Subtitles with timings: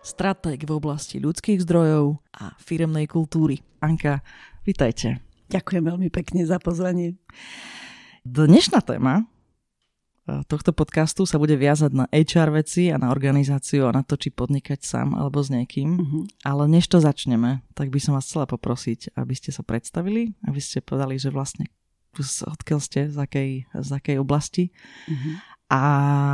[0.00, 3.60] stratég v oblasti ľudských zdrojov a firemnej kultúry.
[3.84, 4.24] Anka,
[4.64, 5.20] vitajte.
[5.52, 7.18] Ďakujem veľmi pekne za pozvanie.
[8.24, 9.24] Dnešná téma
[10.28, 14.16] e, tohto podcastu sa bude viazať na HR veci a na organizáciu a na to,
[14.16, 15.88] či podnikať sám alebo s niekým.
[15.96, 16.22] Uh-huh.
[16.44, 20.60] Ale než to začneme, tak by som vás chcela poprosiť, aby ste sa predstavili, aby
[20.62, 21.68] ste povedali, že vlastne
[22.20, 24.70] odkiaľ ste, z akej, z akej oblasti.
[25.08, 25.80] Uh-huh a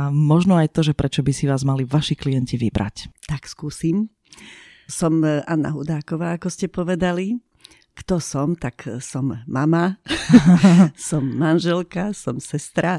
[0.09, 3.13] možno aj to, že prečo by si vás mali vaši klienti vybrať.
[3.29, 4.09] Tak skúsim.
[4.89, 7.37] Som e, Anna Hudáková, ako ste povedali.
[7.93, 8.57] Kto som?
[8.57, 10.01] Tak e, som mama,
[11.09, 12.97] som manželka, som sestra.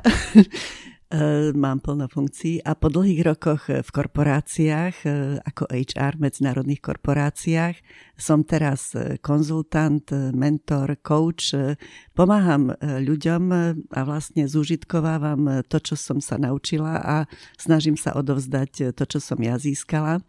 [1.09, 6.85] E, mám plno funkcií a po dlhých rokoch v korporáciách, e, ako HR v medzinárodných
[6.85, 7.81] korporáciách,
[8.13, 10.05] som teraz e, konzultant,
[10.37, 11.57] mentor, coach.
[12.13, 13.43] Pomáham ľuďom
[13.89, 17.17] a vlastne zúžitkovávam to, čo som sa naučila a
[17.57, 20.21] snažím sa odovzdať to, čo som ja získala.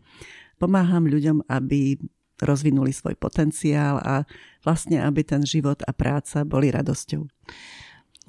[0.63, 2.00] Pomáham ľuďom, aby
[2.39, 4.23] rozvinuli svoj potenciál a
[4.63, 7.27] vlastne, aby ten život a práca boli radosťou.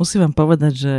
[0.02, 0.94] Musím vám povedať, že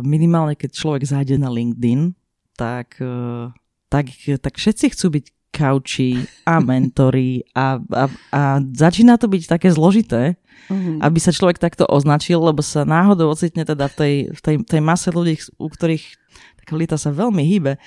[0.00, 2.16] minimálne keď človek zájde na LinkedIn,
[2.56, 3.52] tak, eh,
[3.92, 9.68] tak, tak všetci chcú byť kauči a mentory a, a, a začína to byť také
[9.70, 10.40] zložité,
[10.72, 10.98] uh-huh.
[11.04, 14.80] aby sa človek takto označil, lebo sa náhodou ocitne teda v tej, v tej, tej
[14.82, 16.04] mase ľudí, u ktorých
[16.64, 17.78] taká lita sa veľmi hýbe,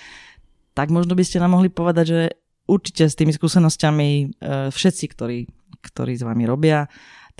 [0.77, 2.21] tak možno by ste nám mohli povedať, že
[2.69, 5.39] určite s tými skúsenosťami eh, všetci, ktorí,
[5.81, 6.85] ktorí s vami robia,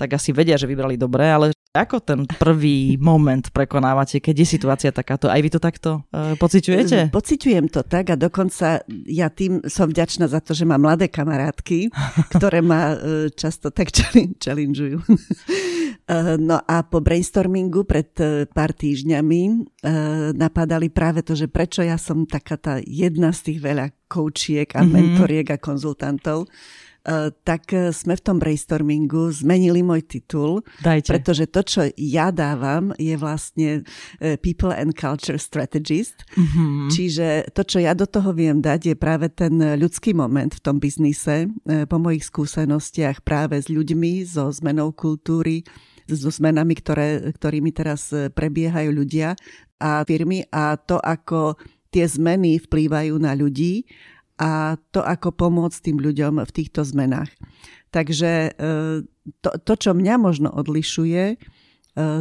[0.00, 4.90] tak asi vedia, že vybrali dobre, ale ako ten prvý moment prekonávate, keď je situácia
[4.90, 5.30] takáto?
[5.30, 7.14] Aj vy to takto uh, pociťujete?
[7.14, 11.92] Pociťujem to tak a dokonca ja tým som vďačná za to, že mám mladé kamarátky,
[12.34, 13.94] ktoré ma uh, často tak
[14.42, 14.98] challengeujú.
[14.98, 21.86] uh, no a po brainstormingu pred uh, pár týždňami uh, napadali práve to, že prečo
[21.86, 24.90] ja som taká tá jedna z tých veľa koučiek a mm-hmm.
[24.90, 26.50] mentoriek a konzultantov,
[27.44, 31.08] tak eh, sme v tom brainstormingu zmenili môj titul, Dajte.
[31.08, 33.82] pretože to, čo ja dávam, je vlastne
[34.20, 36.28] eh, People and Culture Strategist.
[36.36, 36.88] Mm-hmm.
[36.92, 40.76] Čiže to, čo ja do toho viem dať, je práve ten ľudský moment v tom
[40.76, 41.48] biznise,
[41.88, 45.62] po mojich skúsenostiach práve s ľuďmi, so zmenou kultúry,
[46.10, 49.38] so zmenami, ktoré, ktorými teraz prebiehajú ľudia
[49.80, 51.56] a firmy a to, ako
[51.90, 53.88] tie zmeny vplývajú na ľudí
[54.40, 57.28] a to, ako pomôcť tým ľuďom v týchto zmenách.
[57.92, 58.50] Takže e,
[59.44, 61.36] to, to čo mňa možno odlišuje, e,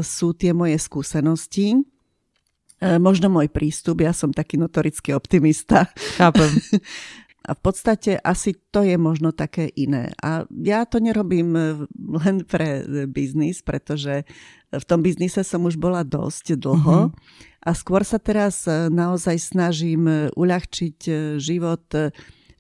[0.03, 1.81] sú tie moje skúsenosti, e,
[2.99, 5.87] možno môj prístup, ja som taký notorický optimista.
[6.19, 6.51] Chápem.
[7.39, 10.11] A v podstate asi to je možno také iné.
[10.19, 11.55] A ja to nerobím
[11.95, 14.27] len pre biznis, pretože
[14.69, 17.09] v tom biznise som už bola dosť dlho.
[17.09, 20.99] Mm-hmm a skôr sa teraz naozaj snažím uľahčiť
[21.35, 21.83] život,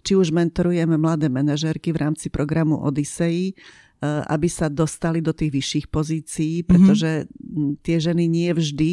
[0.03, 3.55] či už mentorujeme mladé manažérky v rámci programu Odyssey,
[4.03, 6.67] aby sa dostali do tých vyšších pozícií, mhm.
[6.67, 7.71] pretože mm-hmm.
[7.83, 8.91] tie ženy nie vždy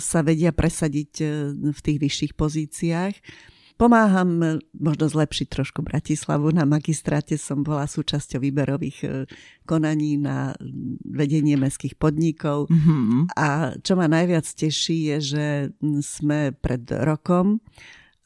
[0.00, 1.12] sa vedia presadiť
[1.74, 3.14] v tých vyšších pozíciách.
[3.76, 6.48] Pomáham e, možno zlepšiť trošku Bratislavu.
[6.48, 9.08] Na magistráte som bola súčasťou výberových e,
[9.68, 10.56] konaní na
[11.04, 12.72] vedenie mestských podnikov.
[12.72, 13.36] Mm-hmm.
[13.36, 15.46] A čo ma najviac teší je, že
[16.00, 17.60] sme pred rokom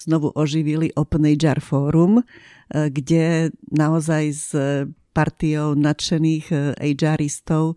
[0.00, 2.24] znovu oživili Open HR Forum, e,
[2.70, 4.48] kde naozaj s
[5.10, 7.74] partiou nadšených HRistov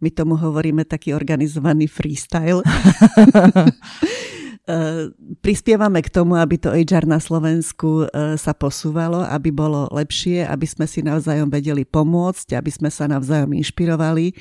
[0.00, 2.60] my tomu hovoríme taký organizovaný freestyle.
[4.66, 5.14] Eh,
[5.46, 10.66] prispievame k tomu, aby to HR na Slovensku eh, sa posúvalo, aby bolo lepšie, aby
[10.66, 14.34] sme si navzájom vedeli pomôcť, aby sme sa navzájom inšpirovali.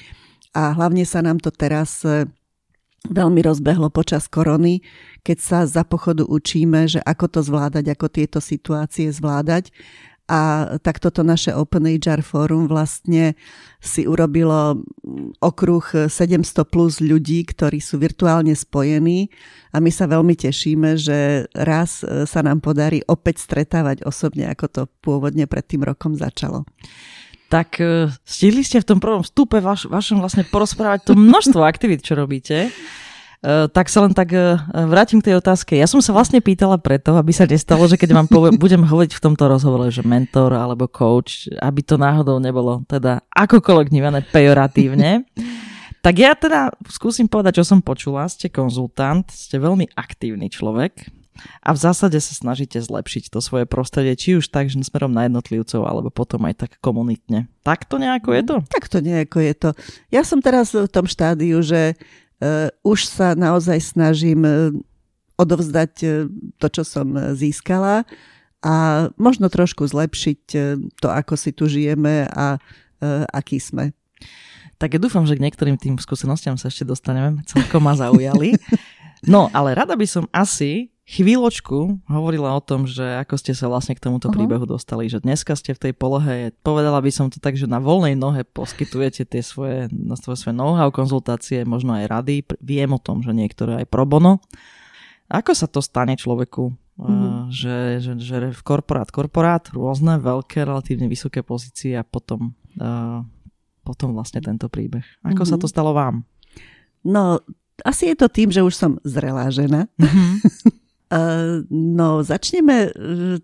[0.58, 2.26] A hlavne sa nám to teraz eh,
[3.06, 4.82] veľmi rozbehlo počas korony,
[5.22, 9.70] keď sa za pochodu učíme, že ako to zvládať, ako tieto situácie zvládať
[10.26, 13.38] a tak toto naše Open HR Forum vlastne
[13.78, 14.82] si urobilo
[15.38, 19.30] okruh 700 plus ľudí, ktorí sú virtuálne spojení
[19.70, 24.66] a my sa veľmi tešíme, že raz e, sa nám podarí opäť stretávať osobne, ako
[24.66, 26.66] to pôvodne pred tým rokom začalo.
[27.54, 32.02] Tak e, stihli ste v tom prvom vstupe vaš, vašom vlastne porozprávať to množstvo aktivít,
[32.02, 32.74] čo robíte.
[33.44, 35.76] Uh, tak sa len tak uh, vrátim k tej otázke.
[35.76, 39.12] Ja som sa vlastne pýtala preto, aby sa nestalo, že keď vám povie, budem hovoriť
[39.16, 45.28] v tomto rozhovore, že mentor alebo coach, aby to náhodou nebolo teda akokoľvek vnímané pejoratívne.
[46.06, 48.30] Tak ja teda skúsim povedať, čo som počula.
[48.30, 51.10] Ste konzultant, ste veľmi aktívny človek
[51.66, 55.28] a v zásade sa snažíte zlepšiť to svoje prostredie, či už tak, že smerom na
[55.28, 57.52] jednotlivcov, alebo potom aj tak komunitne.
[57.66, 58.56] Tak to nejako je to?
[58.70, 59.70] Tak to nejako je to.
[60.14, 62.00] Ja som teraz v tom štádiu, že
[62.84, 64.72] už sa naozaj snažím uh,
[65.40, 66.10] odovzdať uh,
[66.60, 68.04] to, čo som získala
[68.66, 70.42] a možno trošku zlepšiť
[70.98, 72.58] to, ako si tu žijeme a
[73.30, 73.94] aký sme.
[74.82, 77.46] Tak ja dúfam, že k niektorým tým skúsenostiam sa ešte dostaneme.
[77.46, 78.58] Celkom ma zaujali.
[79.26, 83.94] No, ale rada by som asi chvíľočku hovorila o tom, že ako ste sa vlastne
[83.94, 84.42] k tomuto uh-huh.
[84.42, 87.78] príbehu dostali, že dneska ste v tej polohe, povedala by som to tak, že na
[87.78, 92.36] voľnej nohe poskytujete tie svoje, na svoje, svoje know-how, konzultácie, možno aj rady.
[92.58, 94.42] Viem o tom, že niektoré aj pro bono.
[95.30, 97.06] Ako sa to stane človeku, uh-huh.
[97.06, 103.22] uh, že, že, že v korporát, korporát, rôzne, veľké, relatívne vysoké pozície a potom, uh,
[103.86, 105.06] potom vlastne tento príbeh.
[105.22, 105.54] Ako uh-huh.
[105.54, 106.26] sa to stalo vám?
[107.06, 107.38] No,
[107.86, 109.86] asi je to tým, že už som zrelá žena.
[110.02, 110.42] Uh-huh.
[111.70, 112.92] No, začneme e,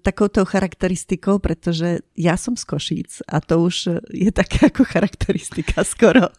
[0.02, 6.34] takouto charakteristikou, pretože ja som z Košíc a to už je také ako charakteristika skoro.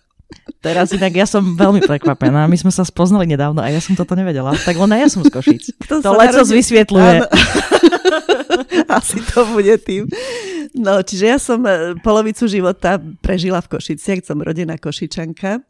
[0.58, 2.46] Teraz inak ja som veľmi prekvapená.
[2.50, 4.54] My sme sa spoznali nedávno a ja som toto nevedela.
[4.54, 5.62] Tak len ja som z Košíc.
[5.86, 6.58] Kto to leco narodil...
[6.58, 7.14] vysvietľuje.
[8.98, 10.10] Asi to bude tým.
[10.74, 15.58] No, čiže ja som e, polovicu života prežila v Košiciach, som rodená Košičanka.
[15.58, 15.60] E,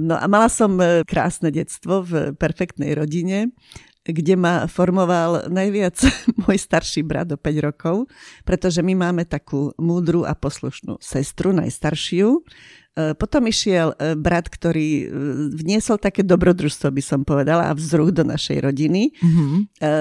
[0.00, 0.74] no a mala som
[1.06, 3.54] krásne detstvo v perfektnej rodine
[4.06, 5.98] kde ma formoval najviac
[6.46, 8.06] môj starší brat do 5 rokov,
[8.46, 12.42] pretože my máme takú múdru a poslušnú sestru, najstaršiu.
[12.96, 15.06] E, potom išiel e, brat, ktorý e,
[15.52, 19.12] vniesol také dobrodružstvo, by som povedala, a vzruch do našej rodiny.
[19.12, 19.58] Mm-hmm.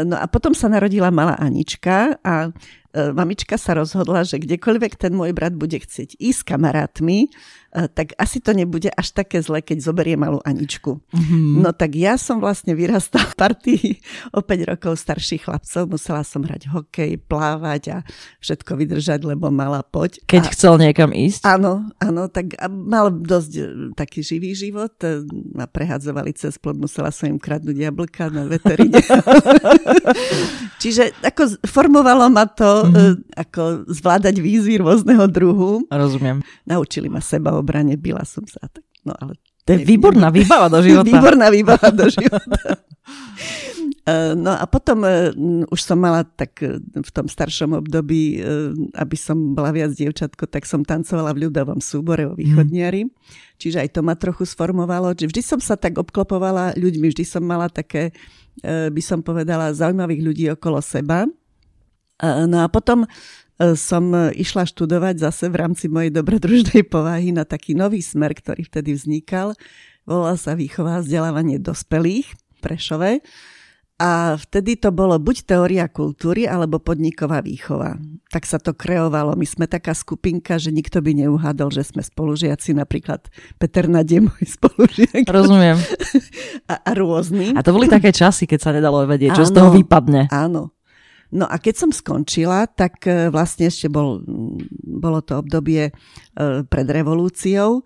[0.08, 2.56] No a potom sa narodila malá Anička a
[2.96, 7.32] mamička sa rozhodla, že kdekoľvek ten môj brat bude chcieť ísť s kamarátmi,
[7.92, 11.04] tak asi to nebude až také zle, keď zoberie malú Aničku.
[11.12, 11.60] Mm-hmm.
[11.60, 13.88] No tak ja som vlastne vyrastala v partii
[14.32, 15.92] o 5 rokov starších chlapcov.
[15.92, 17.98] Musela som hrať hokej, plávať a
[18.40, 20.24] všetko vydržať, lebo mala poď.
[20.24, 21.44] Keď a, chcel niekam ísť?
[21.44, 24.96] Áno, áno, tak mal dosť e, taký živý život.
[25.04, 29.04] E, ma prehadzovali cez plod, musela som im kradnúť jablka na veterine.
[30.82, 33.14] Čiže ako formovalo ma to, mm-hmm.
[33.38, 35.86] ako zvládať výzvy rôzneho druhu.
[35.90, 36.42] Rozumiem.
[36.66, 38.66] Naučili ma seba obrane, byla som sa.
[39.06, 41.10] No ale to je výborná výbava do života.
[41.14, 42.62] Výborná výbava do života.
[44.06, 45.34] Eh, no a potom uh,
[45.74, 46.62] už som mala tak
[46.94, 48.38] v tom staršom období,
[48.94, 53.10] aby som bola viac dievčatko, tak som tancovala v ľudovom súbore o východniari.
[53.10, 53.14] Mm.
[53.58, 55.18] Čiže aj to ma trochu sformovalo.
[55.18, 58.14] Vždy som sa tak obklopovala ľuďmi, vždy som mala také,
[58.68, 61.26] by som povedala, zaujímavých ľudí okolo seba.
[62.24, 63.04] No a potom
[63.56, 68.68] E, som išla študovať zase v rámci mojej dobrodružnej povahy na taký nový smer, ktorý
[68.68, 69.56] vtedy vznikal.
[70.06, 73.12] Volal sa výchova a vzdelávanie dospelých v Prešove.
[73.96, 77.96] A vtedy to bolo buď teória kultúry, alebo podniková výchova.
[78.28, 79.40] Tak sa to kreovalo.
[79.40, 83.24] My sme taká skupinka, že nikto by neuhádol, že sme spolužiaci, napríklad
[83.56, 85.24] Peter Nadie, môj spolužiak.
[85.24, 85.80] Rozumiem.
[86.72, 87.56] A, a rôzny.
[87.56, 90.28] A to boli také časy, keď sa nedalo vedieť, čo áno, z toho vypadne.
[90.34, 90.75] Áno.
[91.34, 94.22] No a keď som skončila, tak e, vlastne ešte bol,
[94.86, 95.94] bolo to obdobie e,
[96.66, 97.82] pred revolúciou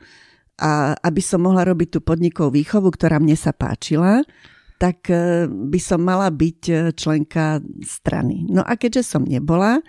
[0.59, 4.27] a aby som mohla robiť tú podnikovú výchovu, ktorá mne sa páčila,
[4.75, 8.43] tak e, by som mala byť členka strany.
[8.51, 9.79] No a keďže som nebola,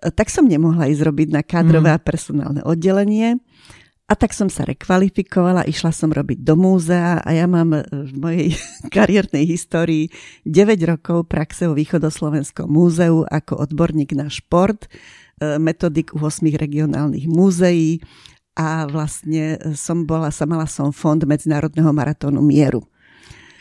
[0.00, 1.96] tak som nemohla ísť robiť na kádrové mm.
[1.96, 3.40] a personálne oddelenie.
[4.04, 8.12] A tak som sa rekvalifikovala, išla som robiť do múzea a ja mám e, v
[8.20, 8.48] mojej
[8.96, 10.12] kariérnej histórii
[10.44, 14.92] 9 rokov praxe vo Východoslovenskom múzeu ako odborník na šport,
[15.40, 18.04] e, metodik u 8 regionálnych múzeí
[18.52, 22.84] a vlastne som bola, sa mala som fond Medzinárodného maratónu mieru.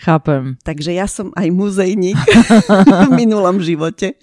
[0.03, 0.59] Chápem.
[0.67, 2.19] Takže ja som aj muzejník
[3.07, 4.19] v minulom živote.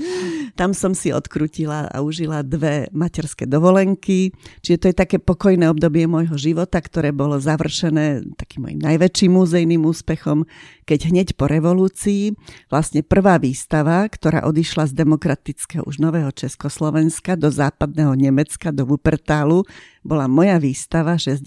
[0.53, 4.37] Tam som si odkrutila a užila dve materské dovolenky.
[4.61, 9.81] Čiže to je také pokojné obdobie môjho života, ktoré bolo završené takým mojim najväčším muzejným
[9.89, 10.45] úspechom,
[10.91, 12.35] keď hneď po revolúcii
[12.67, 19.63] vlastne prvá výstava, ktorá odišla z demokratického už nového Československa do západného Nemecka, do Wuppertalu,
[20.03, 21.47] bola moja výstava 60,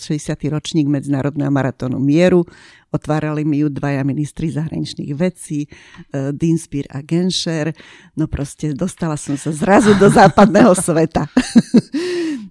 [0.00, 0.08] 60.
[0.48, 2.48] ročník Medzinárodného maratónu mieru.
[2.88, 7.76] Otvárali mi ju dvaja ministri zahraničných vecí, uh, Dinspir a Genscher.
[8.16, 11.28] No proste dostala som sa zrazu do západného sveta.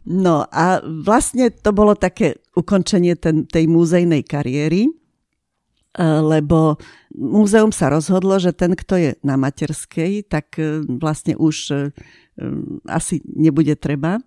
[0.06, 5.07] no a vlastne to bolo také ukončenie ten, tej múzejnej kariéry.
[5.98, 6.78] Lebo
[7.18, 10.62] múzeum sa rozhodlo, že ten, kto je na materskej, tak
[11.02, 11.90] vlastne už
[12.86, 14.22] asi nebude treba.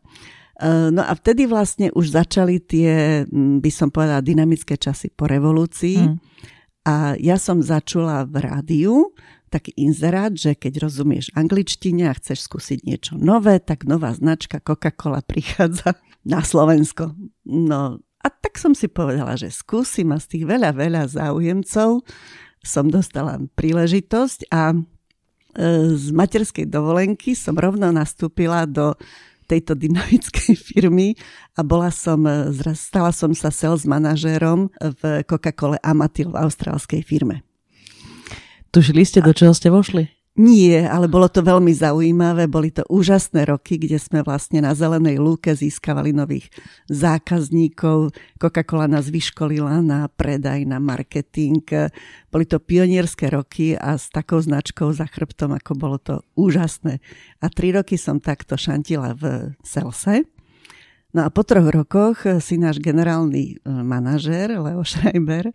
[0.90, 5.96] No a vtedy vlastne už začali tie, by som povedala, dynamické časy po revolúcii.
[6.04, 6.16] Mm.
[6.84, 8.94] A ja som začula v rádiu
[9.50, 15.24] taký inzerát, že keď rozumieš angličtine a chceš skúsiť niečo nové, tak nová značka Coca-Cola
[15.26, 15.98] prichádza
[16.32, 17.16] na Slovensko.
[17.48, 22.04] No a tak som si povedala, že skúsim a z tých veľa, veľa záujemcov
[22.60, 24.78] som dostala príležitosť a e,
[25.96, 28.92] z materskej dovolenky som rovno nastúpila do
[29.48, 31.16] tejto dynamickej firmy
[31.56, 34.68] a bola som, e, stala som sa sales manažérom
[35.00, 37.40] v Coca-Cole Amatil v austrálskej firme.
[38.70, 40.19] Tušili ste, do čoho ste vošli?
[40.38, 42.46] Nie, ale bolo to veľmi zaujímavé.
[42.46, 46.54] Boli to úžasné roky, kde sme vlastne na zelenej lúke získavali nových
[46.86, 48.14] zákazníkov.
[48.38, 51.66] Coca-Cola nás vyškolila na predaj, na marketing.
[52.30, 57.02] Boli to pionierské roky a s takou značkou za chrbtom, ako bolo to úžasné.
[57.42, 60.30] A tri roky som takto šantila v Selse.
[61.10, 65.54] No a po troch rokoch si náš generálny e, manažér Leo Schreiber e,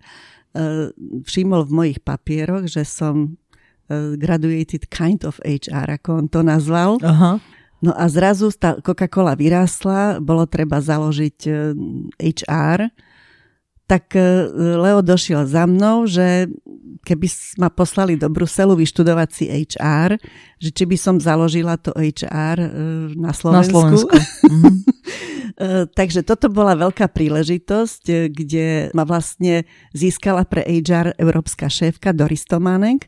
[1.24, 3.39] všimol v mojich papieroch, že som
[4.18, 6.98] graduated kind of HR, ako on to nazval.
[7.06, 7.38] Aha.
[7.84, 11.38] No a zrazu tá Coca-Cola vyrástla, bolo treba založiť
[12.18, 12.94] HR, uh,
[13.86, 14.50] tak uh,
[14.82, 16.50] Leo došiel za mnou, že
[17.06, 17.30] keby
[17.62, 20.18] ma poslali do Bruselu vyštudovať si HR,
[20.58, 22.58] že či by som založila to HR
[23.13, 23.77] na Slovensku.
[23.77, 24.15] Na Slovensku.
[24.50, 24.72] Mhm.
[26.00, 29.63] Takže toto bola veľká príležitosť, kde ma vlastne
[29.96, 33.08] získala pre HR európska šéfka Doris Tománek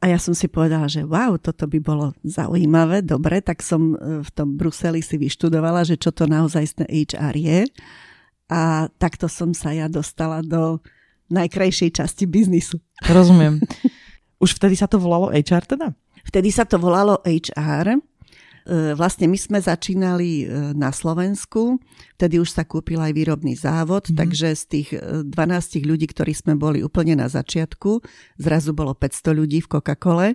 [0.00, 4.24] a ja som si povedala, že wow, toto by bolo zaujímavé, dobre, tak som e,
[4.24, 7.68] v tom Bruseli si vyštudovala, že čo to naozaj HR je.
[8.48, 10.80] A takto som sa ja dostala do
[11.28, 12.80] najkrajšej časti biznisu.
[13.06, 13.60] Rozumiem.
[14.42, 15.92] Už vtedy sa to volalo HR teda?
[16.24, 18.00] Vtedy sa to volalo HR
[18.68, 21.80] vlastne my sme začínali e, na Slovensku,
[22.20, 24.16] vtedy už sa kúpil aj výrobný závod, mm.
[24.16, 28.04] takže z tých 12 e, ľudí, ktorí sme boli úplne na začiatku,
[28.36, 30.28] zrazu bolo 500 ľudí v Coca-Cole,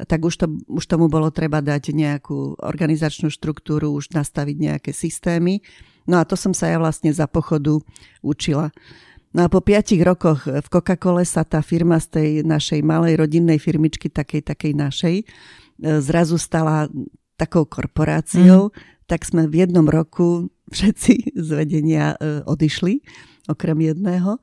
[0.00, 5.60] tak už, to, už tomu bolo treba dať nejakú organizačnú štruktúru, už nastaviť nejaké systémy.
[6.08, 7.76] No a to som sa ja vlastne za pochodu
[8.24, 8.72] učila.
[9.30, 13.60] No a po piatich rokoch v Coca-Cole sa tá firma z tej našej malej rodinnej
[13.62, 15.16] firmičky, takej, takej našej,
[15.80, 16.90] zrazu stala
[17.40, 19.08] takou korporáciou, mm.
[19.08, 23.00] tak sme v jednom roku všetci z vedenia e, odišli,
[23.48, 24.36] okrem jedného.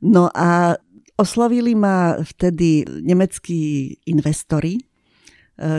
[0.00, 0.80] No a
[1.20, 4.82] oslovili ma vtedy nemeckí investori, e,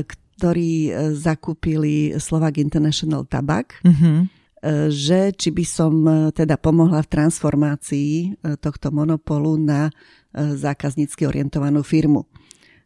[0.05, 4.38] ktorí e, zakúpili Slovak International Tabak, mm-hmm.
[4.91, 6.03] že či by som
[6.35, 8.11] teda pomohla v transformácii
[8.59, 9.88] tohto monopolu na
[10.35, 12.27] zákaznícky orientovanú firmu.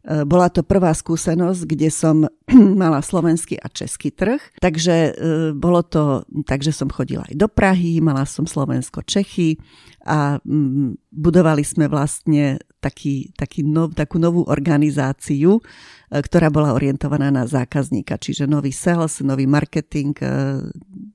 [0.03, 2.27] E, bola to prvá skúsenosť, kde som
[2.83, 5.12] mala slovenský a český trh, takže e,
[5.55, 9.63] bolo to tak, že som chodila aj do Prahy, mala som Slovensko-Čechy
[10.03, 17.31] a mm, budovali sme vlastne taký, taký nov, takú novú organizáciu, e, ktorá bola orientovaná
[17.31, 20.12] na zákazníka, čiže nový sales, nový marketing,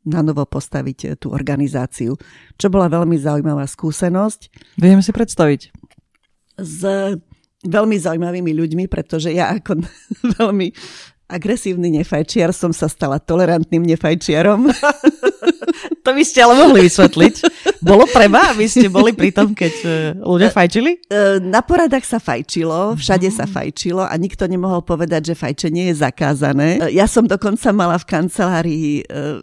[0.09, 2.17] na novo postaviť tú organizáciu,
[2.57, 4.49] čo bola veľmi zaujímavá skúsenosť.
[4.81, 5.77] Viem si predstaviť.
[6.57, 6.81] Z
[7.67, 9.83] veľmi zaujímavými ľuďmi, pretože ja ako
[10.39, 10.71] veľmi
[11.29, 14.73] agresívny nefajčiar som sa stala tolerantným nefajčiarom.
[16.05, 17.35] to by ste ale mohli vysvetliť.
[17.85, 19.89] Bolo treba, aby ste boli pri tom, keď e,
[20.25, 20.97] ľudia fajčili?
[20.97, 20.99] E,
[21.45, 26.81] na poradách sa fajčilo, všade sa fajčilo a nikto nemohol povedať, že fajčenie je zakázané.
[26.81, 28.93] E, ja som dokonca mala v kancelárii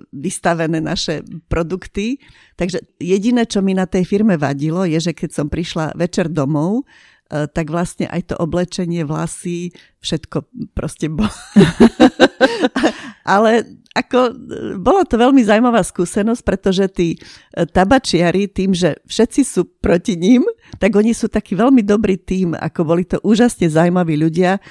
[0.09, 2.17] vystavené naše produkty,
[2.57, 6.81] takže jediné, čo mi na tej firme vadilo, je, že keď som prišla večer domov,
[6.81, 9.73] E, tak vlastne aj to oblečenie, vlasy,
[10.05, 10.45] všetko
[10.77, 11.33] proste bolo.
[13.25, 13.65] Ale
[13.97, 14.33] ako, e,
[14.77, 17.17] bolo to veľmi zaujímavá skúsenosť, pretože tí e,
[17.65, 20.45] tabačiari tým, že všetci sú proti ním,
[20.77, 24.61] tak oni sú taký veľmi dobrý tým, ako boli to úžasne zaujímaví ľudia.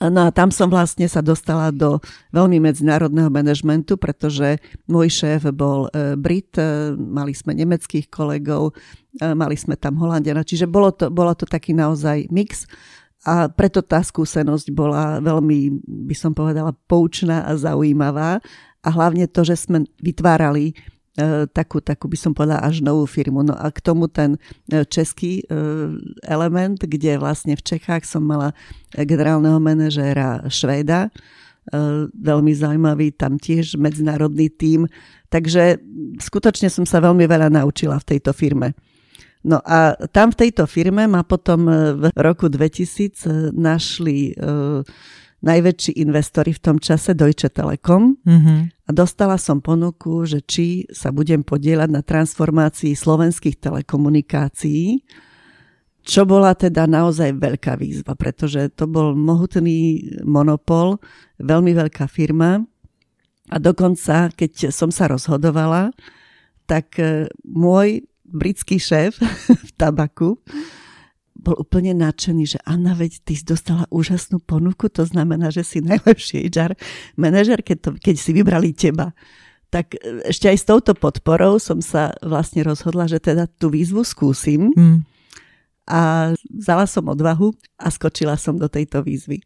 [0.00, 2.00] No a tam som vlastne sa dostala do
[2.32, 4.56] veľmi medzinárodného manažmentu, pretože
[4.88, 8.72] môj šéf bol e, Brit, e, mali sme nemeckých kolegov,
[9.20, 12.64] e, mali sme tam Holandiana, čiže bolo to, bolo to taký naozaj mix.
[13.28, 18.40] A preto tá skúsenosť bola veľmi, by som povedala, poučná a zaujímavá.
[18.84, 20.76] A hlavne to, že sme vytvárali
[21.54, 23.46] takú, takú by som povedala až novú firmu.
[23.46, 24.34] No a k tomu ten
[24.66, 25.44] e, český e,
[26.26, 28.50] element, kde vlastne v Čechách som mala
[28.94, 31.10] generálneho manažéra Švéda,
[32.12, 34.84] veľmi zaujímavý, tam tiež medzinárodný tím.
[35.32, 35.80] Takže
[36.20, 38.76] skutočne som sa veľmi veľa naučila v tejto firme.
[39.44, 41.68] No a tam v tejto firme ma potom
[42.00, 44.36] v roku 2000 našli
[45.44, 48.88] najväčší investori v tom čase Deutsche Telekom mm-hmm.
[48.88, 55.04] a dostala som ponuku, že či sa budem podielať na transformácii slovenských telekomunikácií,
[56.04, 61.00] čo bola teda naozaj veľká výzva, pretože to bol mohutný monopol,
[61.40, 62.64] veľmi veľká firma
[63.52, 65.92] a dokonca, keď som sa rozhodovala,
[66.64, 69.20] tak e, môj britský šéf
[69.68, 70.40] v tabaku
[71.44, 75.84] bol úplne nadšený, že Anna, veď ty si dostala úžasnú ponuku, to znamená, že si
[75.84, 76.72] najlepší HR
[77.20, 79.12] manažer, keď, to, keď si vybrali teba.
[79.68, 84.00] Tak e, ešte aj s touto podporou som sa vlastne rozhodla, že teda tú výzvu
[84.02, 84.72] skúsim.
[84.72, 85.04] Mm.
[85.84, 89.44] A vzala som odvahu a skočila som do tejto výzvy.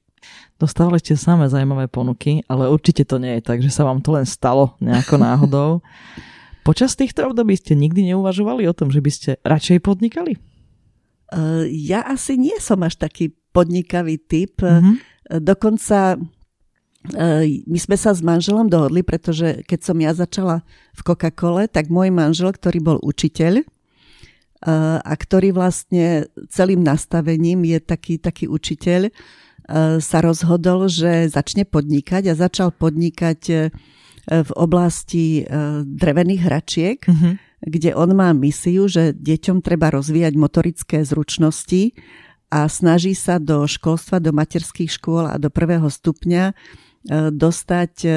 [0.58, 4.14] Dostávali ste samé zaujímavé ponuky, ale určite to nie je tak, že sa vám to
[4.14, 5.70] len stalo nejako náhodou.
[6.62, 10.36] Počas týchto období ste nikdy neuvažovali o tom, že by ste radšej podnikali?
[11.28, 14.64] Eh, ja asi nie som až taký podnikavý typ.
[14.64, 14.94] Mm-hmm.
[15.44, 20.64] Dokonca eh, my sme sa s manželom dohodli, pretože keď som ja začala
[20.96, 23.64] v Coca-Cole, tak môj manžel, ktorý bol učiteľ
[24.58, 29.14] a ktorý vlastne celým nastavením je taký, taký učiteľ,
[30.02, 33.70] sa rozhodol, že začne podnikať a začal podnikať
[34.26, 35.46] v oblasti
[35.86, 36.98] drevených hračiek.
[37.06, 41.94] Mm-hmm kde on má misiu, že deťom treba rozvíjať motorické zručnosti
[42.48, 46.54] a snaží sa do školstva, do materských škôl a do prvého stupňa e,
[47.34, 48.10] dostať e,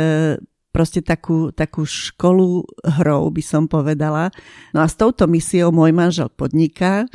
[0.72, 2.64] proste takú, takú školu
[3.02, 4.32] hrou, by som povedala.
[4.72, 7.06] No a s touto misiou môj manžel podniká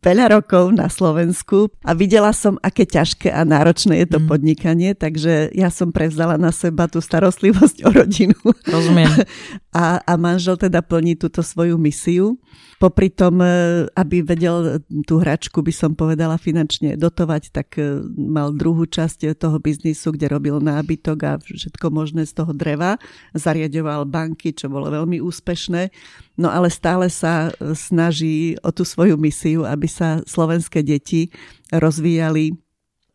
[0.00, 4.26] veľa rokov na Slovensku a videla som, aké ťažké a náročné je to mm.
[4.26, 8.38] podnikanie, takže ja som prevzala na seba tú starostlivosť o rodinu.
[8.66, 9.10] Rozumiem.
[9.70, 12.34] A, a manžel teda plní túto svoju misiu.
[12.82, 18.50] Popri tom, e, aby vedel tú hračku, by som povedala, finančne dotovať, tak e, mal
[18.50, 22.98] druhú časť toho biznisu, kde robil nábytok a všetko možné z toho dreva.
[23.30, 25.94] Zariadoval banky, čo bolo veľmi úspešné.
[26.40, 31.28] No ale stále sa e, snaží o tú svoju misiu, aby sa slovenské deti
[31.68, 32.56] rozvíjali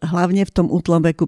[0.05, 1.25] hlavne v tom útlom veku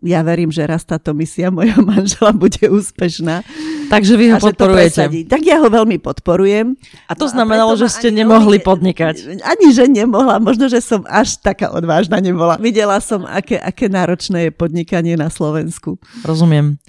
[0.00, 3.44] ja verím, že raz táto misia mojho manžela bude úspešná.
[3.92, 5.28] Takže vy ho podporujete.
[5.28, 6.78] Tak ja ho veľmi podporujem.
[7.10, 9.42] A to znamenalo, že ste nemohli podnikať.
[9.44, 10.40] Ani, že nemohla.
[10.40, 12.56] Možno, že som až taká odvážna nebola.
[12.56, 16.00] Videla som, aké, aké náročné je podnikanie na Slovensku.
[16.24, 16.80] Rozumiem.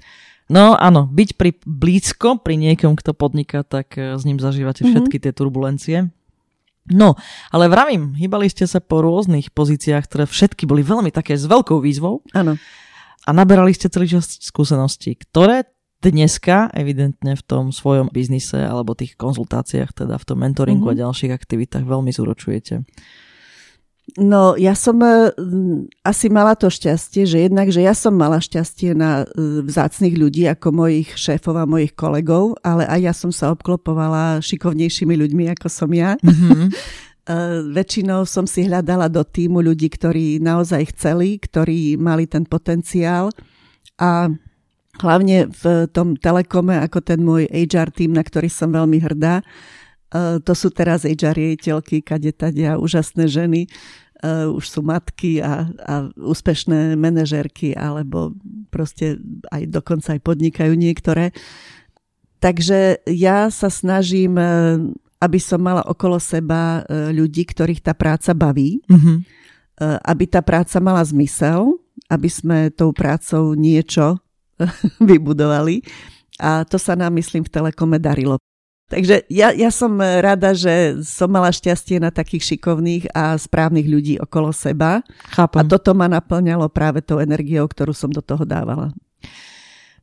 [0.50, 4.90] No áno, byť pri blízko pri niekom, kto podniká, tak eh, s ním zažívate mhm.
[4.90, 5.98] všetky tie turbulencie.
[6.90, 7.14] No,
[7.54, 11.78] ale vravím, hýbali ste sa po rôznych pozíciách, ktoré všetky boli veľmi také s veľkou
[11.78, 12.26] výzvou.
[12.34, 12.58] Áno
[13.22, 15.70] a naberali ste celý čas skúseností, ktoré
[16.02, 20.98] dneska evidentne v tom svojom biznise alebo tých konzultáciách, teda v tom mentoringu mm-hmm.
[20.98, 22.82] a ďalších aktivitách veľmi zúročujete.
[24.18, 25.32] No, ja som uh,
[26.04, 30.44] asi mala to šťastie, že jednak, že ja som mala šťastie na uh, vzácných ľudí
[30.50, 35.66] ako mojich šéfov a mojich kolegov, ale aj ja som sa obklopovala šikovnejšími ľuďmi ako
[35.70, 36.18] som ja.
[36.20, 36.68] Mm-hmm.
[37.78, 43.30] Väčšinou som si hľadala do týmu ľudí, ktorí naozaj chceli, ktorí mali ten potenciál
[43.94, 44.26] a
[44.98, 49.46] hlavne v tom telekome ako ten môj HR tým, na ktorý som veľmi hrdá.
[50.12, 53.64] Uh, to sú teraz HR riaditeľky, kade tadia, úžasné ženy,
[54.20, 58.36] uh, už sú matky a, a úspešné manažerky, alebo
[58.68, 59.16] proste
[59.48, 61.32] aj dokonca aj podnikajú niektoré.
[62.44, 64.36] Takže ja sa snažím
[65.22, 69.16] aby som mala okolo seba e, ľudí, ktorých tá práca baví, mm-hmm.
[70.02, 71.78] aby tá práca mala zmysel,
[72.10, 74.18] aby sme tou prácou niečo
[74.98, 75.86] vybudovali.
[76.42, 78.42] A to sa nám, myslím, v Telekome darilo.
[78.92, 84.20] Takže ja, ja som rada, že som mala šťastie na takých šikovných a správnych ľudí
[84.20, 85.00] okolo seba.
[85.32, 85.64] Chápam.
[85.64, 88.92] A toto ma naplňalo práve tou energiou, ktorú som do toho dávala.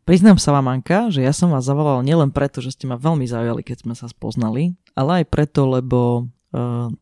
[0.10, 3.30] Priznám sa vám, Anka, že ja som vás zavolal nielen preto, že ste ma veľmi
[3.30, 6.26] zaujali, keď sme sa spoznali, ale aj preto, lebo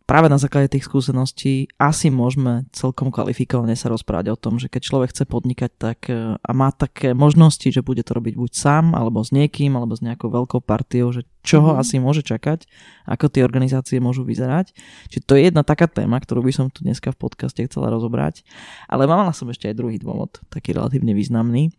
[0.03, 4.81] práve na základe tých skúseností asi môžeme celkom kvalifikovane sa rozprávať o tom, že keď
[4.83, 8.91] človek chce podnikať tak uh, a má také možnosti, že bude to robiť buď sám,
[8.91, 11.79] alebo s niekým, alebo s nejakou veľkou partiou, že čo ho mm.
[11.79, 12.67] asi môže čakať,
[13.07, 14.75] ako tie organizácie môžu vyzerať.
[15.07, 18.43] Čiže to je jedna taká téma, ktorú by som tu dneska v podcaste chcela rozobrať.
[18.91, 21.71] Ale mala som ešte aj druhý dôvod, taký relatívne významný.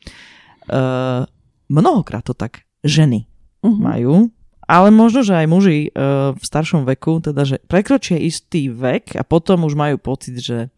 [0.73, 1.29] Uh,
[1.69, 3.29] mnohokrát to tak ženy
[3.61, 3.77] uh-huh.
[3.77, 4.33] majú,
[4.69, 9.25] ale možno, že aj muži uh, v staršom veku, teda, že prekročia istý vek a
[9.25, 10.69] potom už majú pocit, že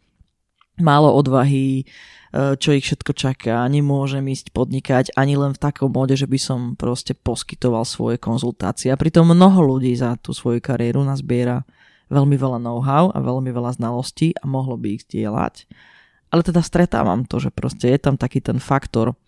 [0.79, 1.83] málo odvahy,
[2.31, 6.39] uh, čo ich všetko čaká, nemôžem ísť podnikať ani len v takom mode, že by
[6.39, 8.95] som proste poskytoval svoje konzultácie.
[8.95, 11.67] A pritom mnoho ľudí za tú svoju kariéru nazbiera
[12.15, 15.67] veľmi veľa know-how a veľmi veľa znalostí a mohlo by ich dielať.
[16.31, 19.19] Ale teda stretávam to, že proste je tam taký ten faktor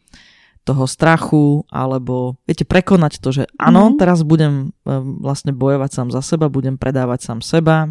[0.63, 3.99] toho strachu, alebo viete, prekonať to, že áno, mm.
[3.99, 7.91] teraz budem e, vlastne bojovať sám za seba, budem predávať sám seba,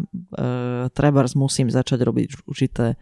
[0.96, 2.96] trebárs musím začať robiť určité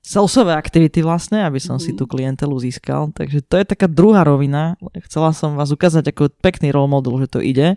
[0.00, 1.82] salesové aktivity vlastne, aby som mm.
[1.84, 1.98] si mhm.
[2.00, 3.12] tú klientelu získal.
[3.12, 4.80] Takže to je taká druhá rovina.
[5.04, 7.76] Chcela som vás ukázať ako pekný role model, že to ide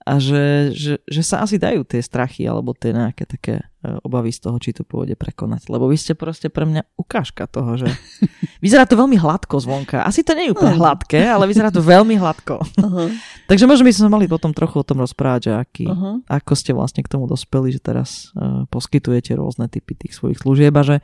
[0.00, 4.32] a že, že, že sa asi dajú tie strachy alebo tie nejaké také e, obavy
[4.32, 5.68] z toho, či to pôjde prekonať.
[5.68, 7.92] Lebo vy ste proste pre mňa ukážka toho, že
[8.60, 10.04] vyzerá to veľmi hladko zvonka.
[10.04, 12.60] Asi to nie je úplne hladké, ale vyzerá to veľmi hladko.
[12.60, 13.08] Uh-huh.
[13.50, 16.22] Takže možno by sme mali potom trochu o tom rozprávať, že aký, uh-huh.
[16.28, 20.72] ako ste vlastne k tomu dospeli, že teraz uh, poskytujete rôzne typy tých svojich služieb
[20.76, 20.98] a že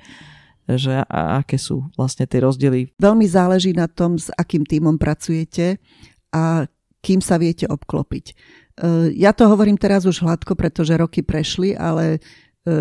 [0.67, 2.99] že a aké sú vlastne tie rozdiely.
[2.99, 5.79] Veľmi záleží na tom, s akým týmom pracujete
[6.35, 6.67] a
[7.07, 8.35] kým sa viete obklopiť.
[8.77, 12.21] Eh, ja to hovorím teraz už hladko, pretože roky prešli, ale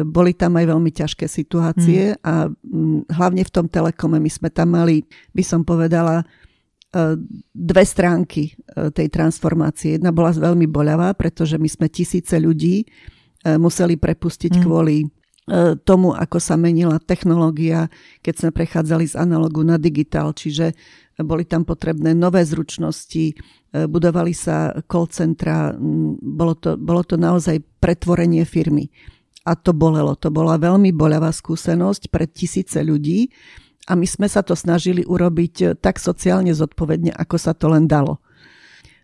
[0.06, 2.20] boli tam aj veľmi ťažké situácie mm.
[2.26, 7.16] a mm, hlavne v tom telekome my sme tam mali, by som povedala, eh,
[7.54, 10.02] dve stránky tej transformácie.
[10.02, 12.84] Jedna bola veľmi boľavá, pretože my sme tisíce ľudí
[13.46, 14.62] museli prepustiť mm.
[14.66, 15.06] kvôli
[15.86, 17.86] tomu, ako sa menila technológia,
[18.26, 20.74] keď sme prechádzali z analogu na digitál, čiže
[21.22, 23.38] boli tam potrebné nové zručnosti,
[23.76, 25.76] E, budovali sa call centra,
[26.22, 28.88] bolo to, bolo to naozaj pretvorenie firmy.
[29.46, 30.18] A to bolelo.
[30.18, 33.30] To bola veľmi boľavá skúsenosť pre tisíce ľudí
[33.86, 38.18] a my sme sa to snažili urobiť tak sociálne zodpovedne, ako sa to len dalo.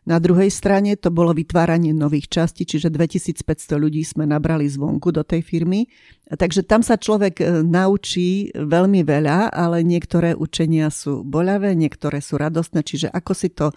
[0.02, 5.22] Na druhej strane to bolo vytváranie nových častí, čiže 2500 ľudí sme nabrali zvonku do
[5.22, 5.86] tej firmy.
[6.26, 12.42] Takže tam sa človek e, naučí veľmi veľa, ale niektoré učenia sú boľavé, niektoré sú
[12.42, 13.70] radostné, čiže ako si to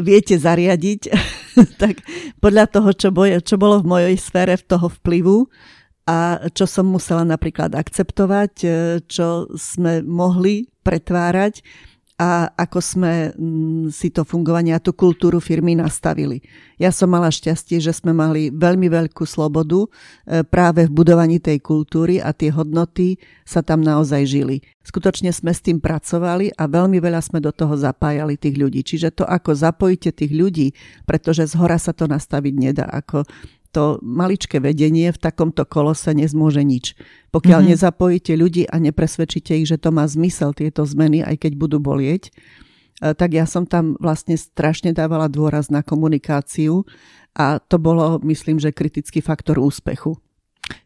[0.00, 1.00] viete zariadiť,
[1.82, 2.02] tak
[2.38, 5.46] podľa toho, čo, boje, čo bolo v mojej sfére v toho vplyvu
[6.08, 8.68] a čo som musela napríklad akceptovať, e,
[9.04, 11.60] čo sme mohli pretvárať,
[12.18, 16.42] a ako sme mm, si to fungovanie a tú kultúru firmy nastavili.
[16.74, 19.88] Ja som mala šťastie, že sme mali veľmi veľkú slobodu e,
[20.42, 24.66] práve v budovaní tej kultúry a tie hodnoty sa tam naozaj žili.
[24.82, 28.82] Skutočne sme s tým pracovali a veľmi veľa sme do toho zapájali tých ľudí.
[28.82, 30.74] Čiže to, ako zapojíte tých ľudí,
[31.06, 33.22] pretože z hora sa to nastaviť nedá, ako
[33.72, 36.96] to maličké vedenie v takomto kolose nezmôže nič.
[37.30, 37.74] Pokiaľ mm-hmm.
[37.76, 42.32] nezapojíte ľudí a nepresvedčíte ich, že to má zmysel tieto zmeny, aj keď budú bolieť,
[42.32, 46.88] eh, tak ja som tam vlastne strašne dávala dôraz na komunikáciu
[47.36, 50.16] a to bolo, myslím, že kritický faktor úspechu.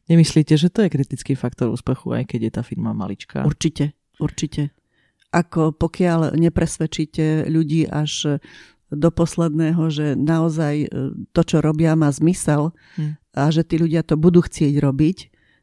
[0.07, 3.43] Nemyslíte, že to je kritický faktor úspechu, aj keď je tá firma maličká?
[3.43, 4.75] Určite, určite.
[5.33, 8.37] Ako pokiaľ nepresvedčíte ľudí až
[8.93, 10.89] do posledného, že naozaj e,
[11.33, 13.17] to, čo robia, má zmysel hmm.
[13.33, 15.19] a že tí ľudia to budú chcieť robiť,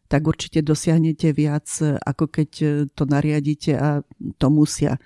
[0.09, 1.69] tak určite dosiahnete viac,
[2.01, 4.01] ako keď e, to nariadíte a
[4.41, 4.97] to musia.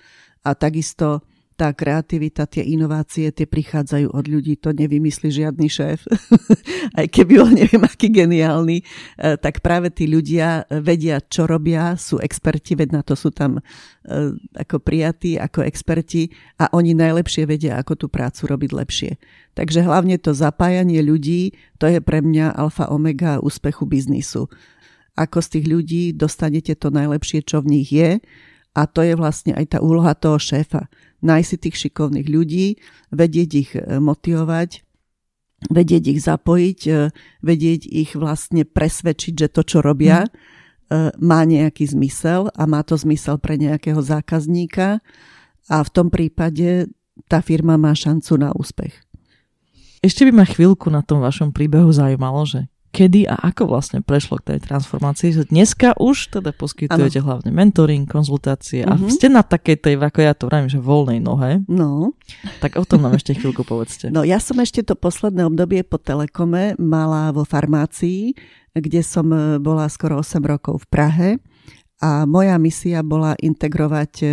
[0.43, 6.03] A takisto tá kreativita, tie inovácie, tie prichádzajú od ľudí, to nevymyslí žiadny šéf.
[6.99, 8.83] Aj keby bol neviem aký geniálny, e,
[9.37, 13.61] tak práve tí ľudia vedia, čo robia, sú experti, veď na to sú tam e,
[14.57, 19.11] ako prijatí, ako experti a oni najlepšie vedia, ako tú prácu robiť lepšie.
[19.53, 24.49] Takže hlavne to zapájanie ľudí, to je pre mňa alfa omega úspechu biznisu.
[25.13, 28.17] Ako z tých ľudí dostanete to najlepšie, čo v nich je
[28.73, 30.89] a to je vlastne aj tá úloha toho šéfa
[31.23, 32.67] nájsť si tých šikovných ľudí,
[33.09, 34.83] vedieť ich e, motivovať,
[35.71, 36.93] vedieť ich zapojiť, e,
[37.41, 41.15] vedieť ich vlastne presvedčiť, že to, čo robia, mm.
[41.23, 45.01] má nejaký zmysel a má to zmysel pre nejakého zákazníka
[45.71, 46.91] a v tom prípade
[47.25, 48.93] tá firma má šancu na úspech.
[50.03, 54.37] Ešte by ma chvíľku na tom vašom príbehu zaujímalo, že kedy a ako vlastne prešlo
[54.37, 55.49] k tej transformácii.
[55.49, 57.25] Dneska už teda poskytujete ano.
[57.25, 58.93] hlavne mentoring, konzultácie uh-huh.
[58.93, 59.09] a mhm.
[59.09, 61.65] ste na takej tej, ako ja to vravím, že voľnej nohe.
[61.65, 62.13] No.
[62.61, 64.13] Tak o tom nám ešte chvíľku povedzte.
[64.13, 68.37] No ja som ešte to posledné obdobie po Telekome mala vo farmácii,
[68.77, 71.29] kde som e, bola skoro 8 rokov v Prahe
[71.97, 74.27] a moja misia bola integrovať e,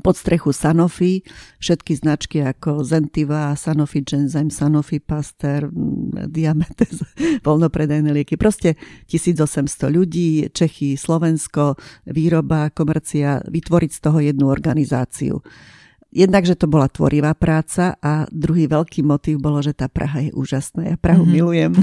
[0.00, 1.20] pod strechu Sanofi,
[1.60, 5.68] všetky značky ako Zentiva, Sanofi Genzyme, Sanofi Pasteur,
[6.30, 7.04] Diabetes,
[7.46, 8.40] voľnopredajné lieky.
[8.40, 8.78] Proste
[9.10, 11.76] 1800 ľudí, Čechy, Slovensko,
[12.08, 15.42] výroba, komercia, vytvoriť z toho jednu organizáciu.
[16.12, 20.32] Jednak, že to bola tvorivá práca a druhý veľký motív bolo, že tá Praha je
[20.36, 20.92] úžasná.
[20.92, 21.34] Ja Prahu mm-hmm.
[21.34, 21.72] milujem.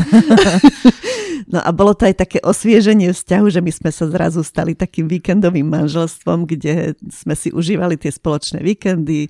[1.50, 5.10] No a bolo to aj také osvieženie vzťahu, že my sme sa zrazu stali takým
[5.10, 9.26] víkendovým manželstvom, kde sme si užívali tie spoločné víkendy.
[9.26, 9.30] E,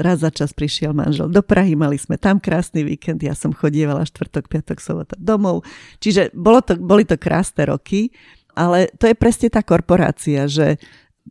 [0.00, 4.08] raz za čas prišiel manžel do Prahy, mali sme tam krásny víkend, ja som chodievala
[4.08, 5.68] štvrtok, piatok, sobota domov.
[6.00, 8.08] Čiže bolo to, boli to krásne roky.
[8.52, 10.76] Ale to je presne tá korporácia, že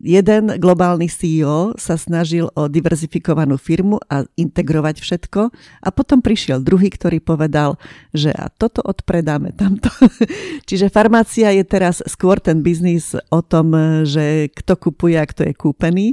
[0.02, 5.42] jeden globálny CEO sa snažil o diverzifikovanú firmu a integrovať všetko
[5.86, 7.78] a potom prišiel druhý, ktorý povedal,
[8.12, 9.94] že a toto odpredáme tamto.
[10.68, 13.72] Čiže farmácia je teraz skôr ten biznis o tom,
[14.04, 16.08] že kto kupuje a kto je kúpený.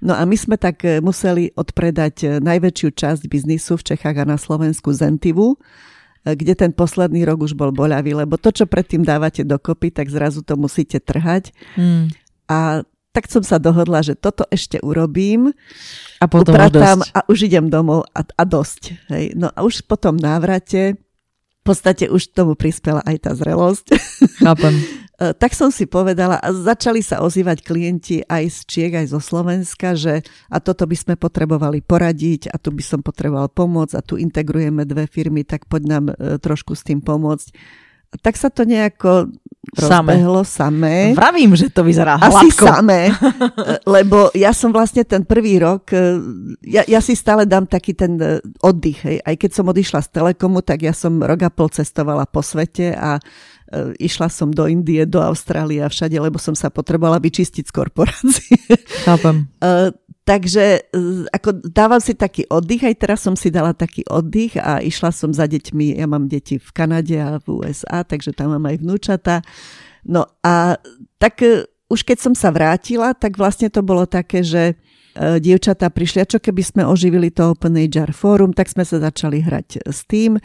[0.00, 4.92] No a my sme tak museli odpredať najväčšiu časť biznisu v Čechách a na Slovensku
[4.96, 5.60] Zentivu,
[6.24, 10.44] kde ten posledný rok už bol boľavý, lebo to, čo predtým dávate dokopy, tak zrazu
[10.44, 11.52] to musíte trhať.
[11.80, 12.12] Mm.
[12.50, 15.50] A tak som sa dohodla, že toto ešte urobím.
[16.22, 19.10] A potom upratám už a už idem domov a, a dosť.
[19.10, 19.24] Hej.
[19.34, 20.94] No a už po tom návrate
[21.60, 23.92] v podstate už tomu prispela aj tá zrelosť.
[24.46, 24.74] Chápem.
[25.20, 29.20] E, tak som si povedala a začali sa ozývať klienti aj z Čiek, aj zo
[29.20, 34.06] Slovenska, že a toto by sme potrebovali poradiť a tu by som potreboval pomôcť a
[34.06, 37.52] tu integrujeme dve firmy, tak poď nám e, trošku s tým pomôcť.
[38.24, 39.28] Tak sa to nejako
[39.76, 41.12] rozbehlo samé.
[41.12, 42.36] Vravím, že to vyzerá hladko.
[42.36, 43.12] Asi samé,
[43.98, 46.16] lebo ja som vlastne ten prvý rok, e,
[46.64, 48.16] ja, ja si stále dám taký ten
[48.64, 49.04] oddych.
[49.04, 49.16] Hej.
[49.20, 52.96] Aj keď som odišla z Telekomu, tak ja som rok a pol cestovala po svete
[52.96, 53.20] a
[53.70, 57.72] E, išla som do Indie, do Austrálie a všade, lebo som sa potrebovala vyčistiť z
[57.72, 58.58] korporácie.
[59.06, 59.46] Chápem.
[60.30, 60.80] Takže e,
[61.34, 65.34] ako dávam si taký oddych, aj teraz som si dala taký oddych a išla som
[65.34, 69.42] za deťmi, ja mám deti v Kanade a v USA, takže tam mám aj vnúčata.
[70.06, 70.78] No a
[71.18, 71.42] tak
[71.90, 74.78] už keď som sa vrátila, tak vlastne to bolo také, že
[75.10, 79.02] E, dievčatá prišli a čo keby sme oživili to Open HR Forum, tak sme sa
[79.02, 80.38] začali hrať s tým.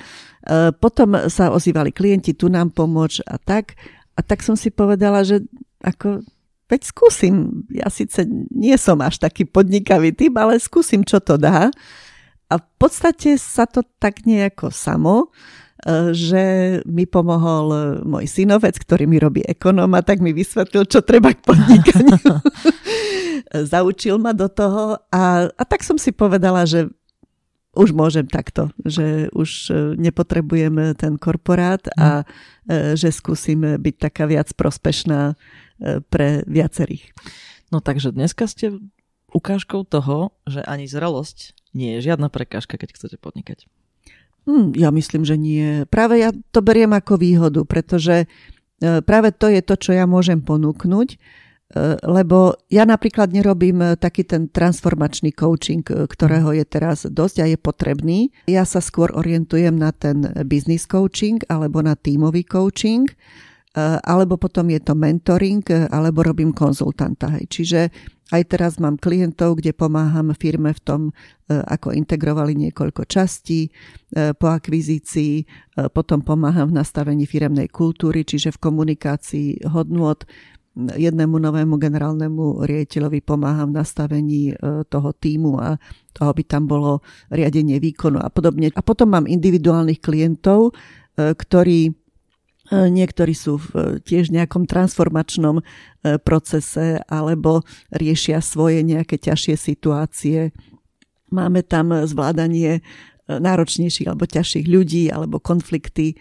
[0.77, 3.73] Potom sa ozývali klienti, tu nám pomôcť a tak.
[4.13, 5.41] A tak som si povedala, že
[5.81, 6.21] ako,
[6.69, 7.65] veď skúsim.
[7.69, 11.69] Ja síce nie som až taký podnikavý typ, ale skúsim, čo to dá.
[12.45, 15.33] A v podstate sa to tak nejako samo
[15.81, 16.43] e, že
[16.85, 22.21] mi pomohol môj synovec, ktorý mi robí ekonóma, tak mi vysvetlil, čo treba k podnikaniu.
[23.63, 26.89] zaučil ma do toho a, a tak som si povedala, že
[27.75, 32.95] už môžem takto, že už e, nepotrebujem ten korporát a mm.
[32.95, 35.35] že skúsim byť taká viac prospešná e,
[36.09, 37.11] pre viacerých.
[37.69, 38.79] No takže dneska ste
[39.35, 43.67] ukážkou toho, že ani zrelosť nie je žiadna prekážka, keď chcete podnikať.
[44.47, 45.83] Hmm, ja myslím, že nie.
[45.89, 48.29] Práve ja to beriem ako výhodu, pretože
[48.79, 51.17] práve to je to, čo ja môžem ponúknuť
[51.65, 57.35] E, lebo ja napríklad nerobím e, taký ten transformačný coaching, e, ktorého je teraz dosť
[57.41, 58.29] a je potrebný.
[58.45, 63.09] Ja sa skôr orientujem na ten business coaching alebo na tímový coaching,
[63.81, 67.27] alebo potom je to mentoring, alebo robím konzultanta.
[67.35, 67.45] Hej.
[67.51, 67.79] Čiže
[68.31, 71.01] aj teraz mám klientov, kde pomáham firme v tom,
[71.45, 73.69] ako integrovali niekoľko častí
[74.15, 75.45] po akvizícii,
[75.91, 80.23] potom pomáham v nastavení firemnej kultúry, čiže v komunikácii hodnôt,
[80.75, 84.41] jednému novému generálnemu riaditeľovi pomáham v nastavení
[84.91, 85.79] toho týmu a
[86.11, 86.99] toho by tam bolo
[87.31, 88.71] riadenie výkonu a podobne.
[88.75, 90.75] A potom mám individuálnych klientov,
[91.15, 91.95] ktorí
[92.73, 95.61] Niektorí sú v tiež nejakom transformačnom
[96.25, 97.61] procese alebo
[97.93, 100.49] riešia svoje nejaké ťažšie situácie.
[101.29, 102.81] Máme tam zvládanie
[103.25, 106.13] náročnejších alebo ťažších ľudí alebo konflikty,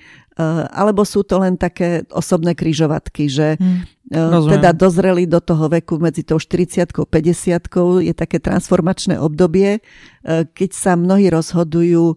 [0.73, 3.95] alebo sú to len také osobné kryžovatky, že hmm.
[4.13, 4.61] E, Rozumiem.
[4.61, 10.71] teda dozreli do toho veku medzi tou 40 50 je také transformačné obdobie, e, keď
[10.77, 12.13] sa mnohí rozhodujú,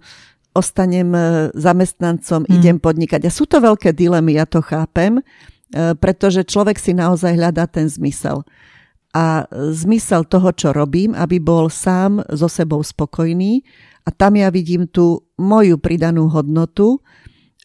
[0.58, 2.54] ostanem e, zamestnancom, hmm.
[2.58, 3.30] idem podnikať.
[3.30, 5.22] A sú to veľké dilemy, ja to chápem,
[6.00, 8.48] pretože človek si naozaj hľadá ten zmysel.
[9.12, 13.68] A zmysel toho, čo robím, aby bol sám so sebou spokojný.
[14.08, 17.04] A tam ja vidím tú moju pridanú hodnotu,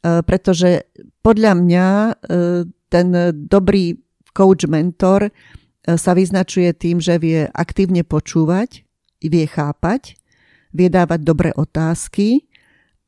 [0.03, 0.83] pretože
[1.23, 1.87] podľa mňa
[2.91, 3.07] ten
[3.47, 4.03] dobrý
[4.37, 5.31] coach mentor e,
[5.97, 8.85] sa vyznačuje tým, že vie aktívne počúvať,
[9.23, 10.17] vie chápať,
[10.73, 12.49] vie dávať dobré otázky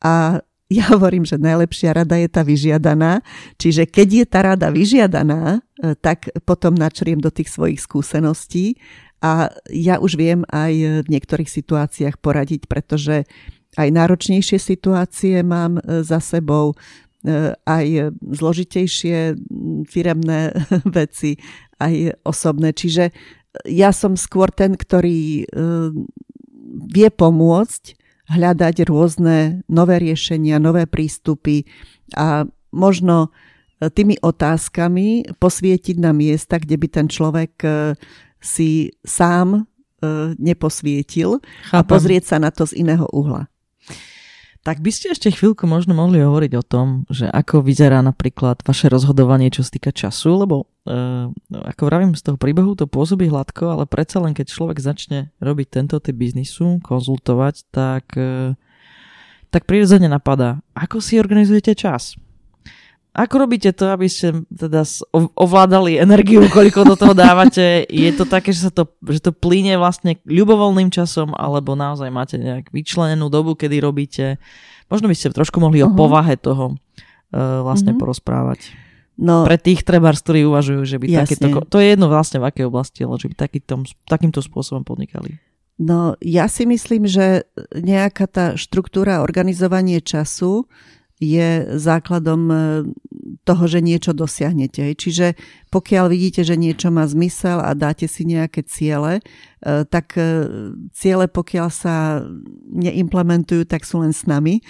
[0.04, 3.24] a ja hovorím, že najlepšia rada je tá vyžiadaná.
[3.56, 8.76] Čiže keď je tá rada vyžiadaná, e, tak potom načriem do tých svojich skúseností
[9.24, 10.72] a ja už viem aj
[11.04, 13.24] v niektorých situáciách poradiť, pretože
[13.74, 16.76] aj náročnejšie situácie mám e, za sebou,
[17.24, 19.32] E, aj zložitejšie
[19.88, 20.52] firemné
[20.98, 21.40] veci,
[21.80, 22.76] aj osobné.
[22.76, 23.08] Čiže
[23.64, 25.46] ja som skôr ten, ktorý
[26.90, 27.84] vie pomôcť
[28.30, 31.68] hľadať rôzne nové riešenia, nové prístupy
[32.16, 33.30] a možno
[33.78, 37.52] tými otázkami posvietiť na miesta, kde by ten človek
[38.40, 39.68] si sám
[40.40, 41.80] neposvietil Chápam.
[41.80, 43.48] a pozrieť sa na to z iného uhla.
[44.64, 48.88] Tak by ste ešte chvíľku možno mohli hovoriť o tom, že ako vyzerá napríklad vaše
[48.88, 53.76] rozhodovanie, čo sa týka času, lebo uh, ako vravím, z toho príbehu to pôsobí hladko,
[53.76, 58.56] ale predsa len keď človek začne robiť tento typ biznisu, konzultovať, tak, uh,
[59.52, 62.16] tak prirodzene napadá, ako si organizujete čas.
[63.14, 64.82] Ako robíte to, aby ste teda
[65.38, 67.86] ovládali energiu, koľko do toho dávate?
[67.86, 72.42] Je to také, že, sa to, že to plíne vlastne ľubovoľným časom, alebo naozaj máte
[72.42, 74.42] nejak vyčlenenú dobu, kedy robíte?
[74.90, 75.94] Možno by ste trošku mohli uh-huh.
[75.94, 75.98] o mhm.
[75.98, 78.02] povahe toho uh, vlastne uh-huh.
[78.02, 78.74] porozprávať.
[79.14, 81.38] No, Pre tých trebárs, ktorí uvažujú, že by jasne.
[81.38, 81.62] takéto...
[81.70, 85.38] To je jedno vlastne v akej oblasti, ale že by takýto, takýmto spôsobom podnikali.
[85.78, 90.66] No, ja si myslím, že nejaká tá štruktúra organizovanie času
[91.22, 92.56] je základom e,
[93.46, 94.94] toho, že niečo dosiahnete.
[94.98, 95.38] Čiže
[95.70, 99.22] pokiaľ vidíte, že niečo má zmysel a dáte si nejaké ciele, e,
[99.86, 100.48] tak e,
[100.90, 102.22] ciele, pokiaľ sa
[102.74, 104.62] neimplementujú, tak sú len s nami.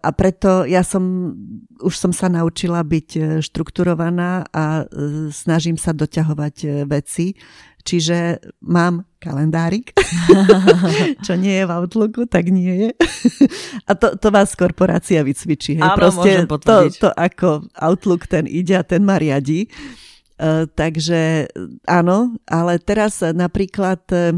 [0.00, 1.36] A preto ja som,
[1.84, 4.88] už som sa naučila byť štrukturovaná a
[5.28, 7.36] snažím sa doťahovať veci
[7.82, 9.94] Čiže mám kalendárik,
[11.26, 12.90] čo nie je v Outlooku, tak nie je.
[13.88, 15.78] A to, to vás korporácia vycvičí.
[15.78, 15.86] Hej?
[15.86, 19.66] Áno, Proste to, to, ako Outlook ten ide a ten ma riadi.
[20.42, 21.46] Uh, takže
[21.86, 24.34] áno, ale teraz napríklad uh,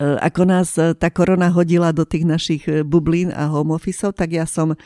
[0.00, 4.76] ako nás tá korona hodila do tých našich bublín a home officeov, tak ja som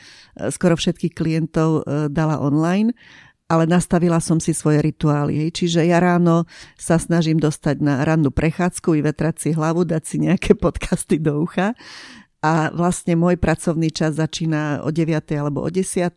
[0.54, 1.82] skoro všetkých klientov
[2.14, 2.94] dala online
[3.50, 5.42] ale nastavila som si svoje rituály.
[5.42, 5.50] Hej.
[5.58, 6.46] Čiže ja ráno
[6.78, 11.74] sa snažím dostať na rannú prechádzku, vyvetrať si hlavu, dať si nejaké podcasty do ucha
[12.40, 15.12] a vlastne môj pracovný čas začína o 9.
[15.36, 16.08] alebo o 10.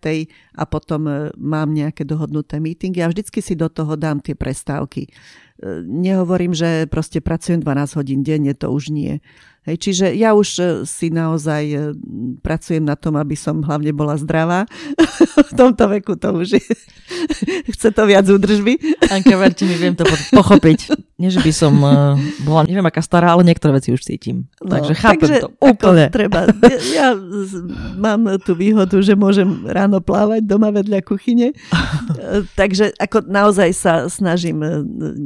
[0.55, 5.03] a potom e, mám nejaké dohodnuté meetingy a vždycky si do toho dám tie prestávky.
[5.03, 5.09] E,
[5.83, 9.19] nehovorím, že proste pracujem 12 hodín denne, to už nie.
[9.67, 11.91] Hej, čiže ja už e, si naozaj
[12.39, 14.63] pracujem na tom, aby som hlavne bola zdravá.
[15.51, 16.71] v tomto veku to už je.
[17.73, 18.79] Chce to viac údržby.
[19.09, 20.93] Anka, verte mi, viem to pochopiť.
[21.17, 24.49] Nie, že by som uh, bola, neviem aká stará, ale niektoré veci už cítim.
[24.59, 26.05] No, takže chápem takže to úplne.
[26.09, 26.49] Treba.
[26.67, 27.07] Ja, ja
[27.95, 31.55] mám tú výhodu, že môžem ráno plávať doma vedľa kuchyne.
[32.59, 34.59] takže ako naozaj sa snažím,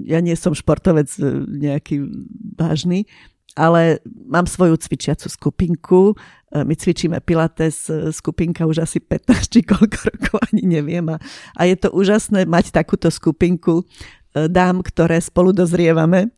[0.05, 1.09] ja nie som športovec
[1.47, 2.05] nejaký
[2.59, 3.09] vážny,
[3.57, 3.97] ale
[4.29, 6.13] mám svoju cvičiacu skupinku.
[6.51, 11.03] E, my cvičíme Pilates, e, skupinka už asi 15 či koľko rokov, ani neviem.
[11.11, 11.19] A,
[11.59, 16.31] a je to úžasné mať takúto skupinku e, dám, ktoré spolu dozrievame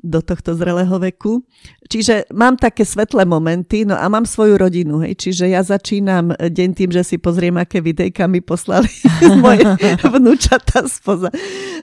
[0.00, 1.44] do tohto zrelého veku.
[1.92, 6.70] Čiže mám také svetlé momenty, no a mám svoju rodinu, hej, čiže ja začínam deň
[6.72, 8.88] tým, že si pozriem, aké videjka mi poslali
[9.44, 9.60] moje
[10.16, 11.28] vnúčata spoza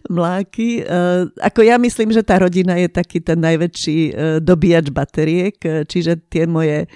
[0.10, 0.82] mláky.
[0.82, 6.50] Uh, ako ja myslím, že tá rodina je taký ten najväčší dobíjač bateriek, čiže tie
[6.50, 6.90] moje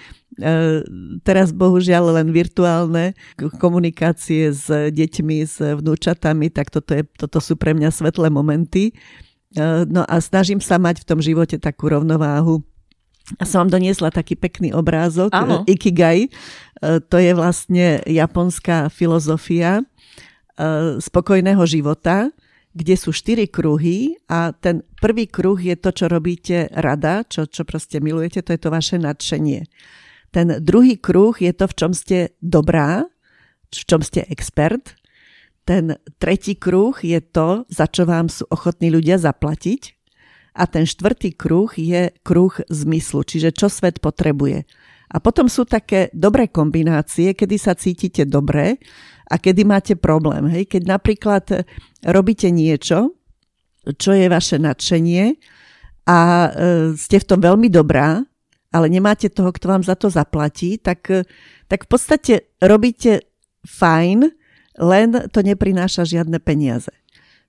[1.28, 3.14] teraz bohužiaľ len virtuálne
[3.60, 8.96] komunikácie s deťmi, s vnúčatami, tak toto, je, toto sú pre mňa svetlé momenty.
[9.56, 12.64] Eh, no a snažím sa mať v tom živote takú rovnováhu.
[13.40, 15.68] A som vám doniesla taký pekný obrázok, Áno.
[15.68, 16.32] Eh, Ikigai.
[16.82, 19.86] To je vlastne japonská filozofia
[20.98, 22.34] spokojného života,
[22.74, 27.70] kde sú štyri kruhy a ten prvý kruh je to, čo robíte rada, čo, čo
[27.70, 29.70] proste milujete, to je to vaše nadšenie.
[30.32, 33.04] Ten druhý kruh je to, v čom ste dobrá,
[33.72, 34.96] v čom ste expert
[35.66, 39.94] ten tretí kruh je to, za čo vám sú ochotní ľudia zaplatiť.
[40.52, 44.68] A ten štvrtý kruh je kruh zmyslu, čiže čo svet potrebuje.
[45.12, 48.84] A potom sú také dobré kombinácie, kedy sa cítite dobre
[49.32, 50.44] a kedy máte problém.
[50.52, 50.76] Hej?
[50.76, 51.46] Keď napríklad
[52.04, 53.16] robíte niečo,
[53.96, 55.40] čo je vaše nadšenie
[56.04, 56.50] a e,
[57.00, 58.24] ste v tom veľmi dobrá,
[58.72, 61.28] ale nemáte toho, kto vám za to zaplatí, tak, e,
[61.68, 63.28] tak v podstate robíte
[63.68, 64.32] fajn,
[64.80, 66.90] len to neprináša žiadne peniaze.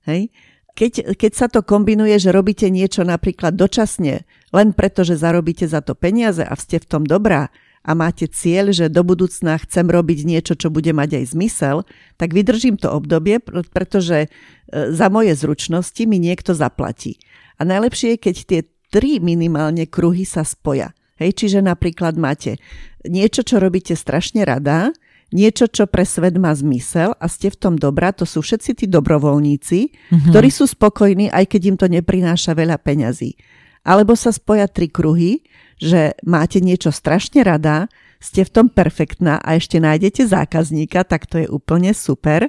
[0.04, 0.35] Hej?
[0.74, 5.85] Keď, keď sa to kombinuje, že robíte niečo napríklad dočasne, len preto, že zarobíte za
[5.85, 10.18] to peniaze a ste v tom dobrá a máte cieľ, že do budúcna chcem robiť
[10.27, 11.77] niečo, čo bude mať aj zmysel,
[12.16, 14.29] tak vydržím to obdobie, pretože e,
[14.70, 17.18] za moje zručnosti mi niekto zaplatí.
[17.60, 20.96] A najlepšie je, keď tie tri minimálne kruhy sa spoja.
[21.23, 22.58] Hej, čiže napríklad máte
[23.06, 24.90] niečo, čo robíte strašne rada,
[25.33, 28.87] niečo, čo pre svet má zmysel a ste v tom dobrá, to sú všetci tí
[28.87, 30.29] dobrovoľníci, mm-hmm.
[30.29, 33.40] ktorí sú spokojní, aj keď im to neprináša veľa peňazí.
[33.83, 35.42] Alebo sa spoja tri kruhy,
[35.81, 37.90] že máte niečo strašne rada,
[38.23, 42.46] ste v tom perfektná a ešte nájdete zákazníka, tak to je úplne super.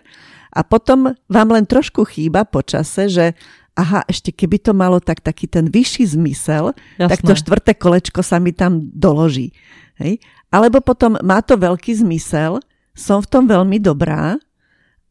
[0.53, 3.33] A potom vám len trošku chýba počase, že
[3.73, 7.09] aha, ešte keby to malo tak taký ten vyšší zmysel, Jasné.
[7.09, 9.53] tak to štvrté kolečko sa mi tam doloží.
[9.97, 10.21] Hej?
[10.53, 12.61] Alebo potom má to veľký zmysel,
[12.93, 14.37] som v tom veľmi dobrá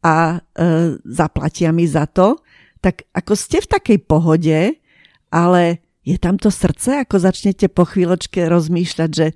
[0.02, 2.38] a e, zaplatia mi za to,
[2.78, 4.58] tak ako ste v takej pohode,
[5.30, 5.62] ale
[6.02, 9.26] je tam to srdce, ako začnete po chvíľočke rozmýšľať, že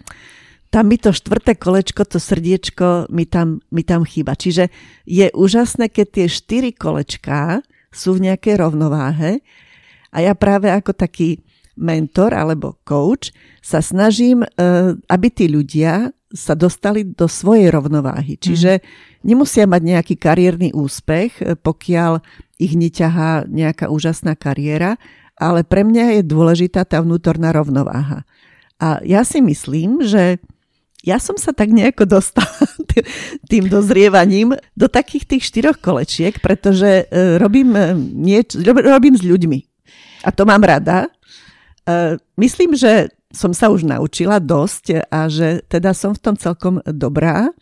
[0.71, 4.35] tam mi to štvrté kolečko, to srdiečko mi tam, mi tam chýba.
[4.35, 4.71] Čiže
[5.07, 7.63] je úžasné, keď tie štyri kolečká
[7.97, 9.41] sú v nejakej rovnováhe
[10.13, 11.41] a ja práve ako taký
[11.77, 14.49] mentor alebo coach sa snažím, e,
[14.97, 18.37] aby tí ľudia sa dostali do svojej rovnováhy.
[18.37, 18.43] Mhm.
[18.43, 18.73] Čiže
[19.25, 22.25] nemusia mať nejaký kariérny úspech, e, pokiaľ
[22.57, 24.97] ich neťahá nejaká úžasná kariéra,
[25.37, 28.25] ale pre mňa je dôležitá tá vnútorná rovnováha.
[28.81, 30.41] A ja si myslím, že
[31.07, 32.51] ja som sa tak nejako dostala
[33.51, 39.59] tým dozrievaním do takých tých štyroch kolečiek, pretože e, robím, e, nieč, robím s ľuďmi.
[40.27, 41.07] A to mám rada.
[41.07, 46.81] E, myslím, že som sa už naučila dosť a že teda som v tom celkom
[46.89, 47.53] dobrá.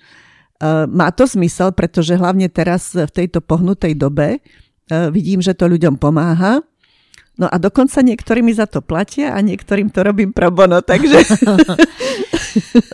[0.87, 4.39] Má to zmysel, pretože hlavne teraz v tejto pohnutej dobe
[5.11, 6.63] vidím, že to ľuďom pomáha
[7.35, 11.19] No a dokonca niektorí mi za to platia a niektorým to robím pro bono, takže...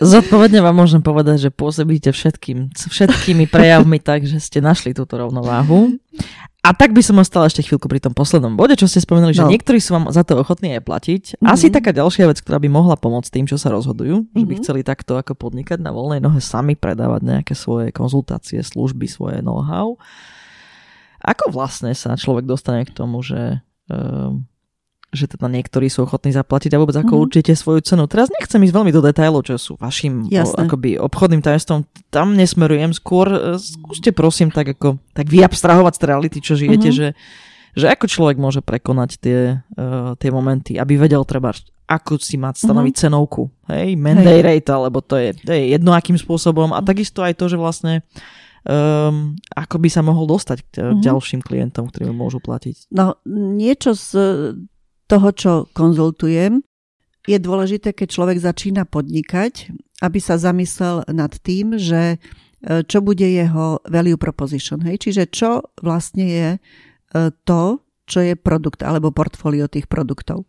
[0.01, 5.93] Zodpovedne vám môžem povedať, že pôsobíte všetkým, všetkými prejavmi tak, že ste našli túto rovnováhu.
[6.61, 9.45] A tak by som ostala ešte chvíľku pri tom poslednom bode, čo ste spomenuli, že
[9.45, 9.49] no.
[9.49, 11.23] niektorí sú vám za to ochotní aj platiť.
[11.37, 11.49] Mm-hmm.
[11.49, 14.37] Asi taká ďalšia vec, ktorá by mohla pomôcť tým, čo sa rozhodujú, mm-hmm.
[14.37, 14.61] že by mhm.
[14.61, 19.97] chceli takto ako podnikať na voľnej nohe sami predávať nejaké svoje konzultácie, služby, svoje know-how.
[21.21, 23.65] Ako vlastne sa človek dostane k tomu, že
[25.11, 27.25] že teda niektorí sú ochotní zaplatiť a vôbec ako mm-hmm.
[27.27, 28.07] určite svoju cenu.
[28.07, 31.83] Teraz nechcem ísť veľmi do detailov, čo sú vašim o, akoby obchodným tajomstvom.
[32.07, 32.95] Tam nesmerujem.
[32.95, 36.99] Skôr e, skúste prosím tak ako tak vyabstrahovať z reality, čo žijete, mm-hmm.
[37.03, 37.07] že,
[37.75, 41.51] že ako človek môže prekonať tie, uh, tie momenty, aby vedel treba
[41.91, 43.11] ako si mať stanoviť mm-hmm.
[43.11, 43.51] cenovku.
[43.67, 46.71] Hej, mandate rate, alebo to je, to je jedno akým spôsobom.
[46.71, 51.01] A takisto aj to, že vlastne uh, um, ako by sa mohol dostať k mm-hmm.
[51.01, 52.91] ďalším klientom, ktorí môžu platiť?
[52.93, 54.09] No, niečo z
[55.09, 56.63] toho, čo konzultujem,
[57.29, 59.69] je dôležité, keď človek začína podnikať,
[60.01, 64.81] aby sa zamyslel nad tým, že e, čo bude jeho value proposition.
[64.81, 65.05] Hej?
[65.05, 66.49] Čiže čo vlastne je
[67.45, 70.47] to, čo je produkt alebo portfólio tých produktov.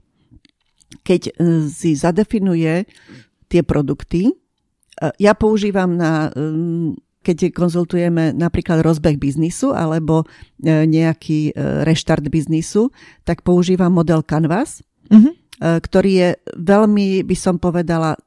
[1.02, 1.34] Keď
[1.66, 2.86] si zadefinuje
[3.50, 4.30] tie produkty,
[5.18, 6.30] ja používam na
[7.22, 10.26] keď konzultujeme napríklad rozbeh biznisu alebo e,
[10.84, 11.52] nejaký e,
[11.86, 12.90] reštart biznisu,
[13.22, 15.34] tak používam model Canvas, mm-hmm.
[15.62, 18.18] ktorý je veľmi, by som povedala,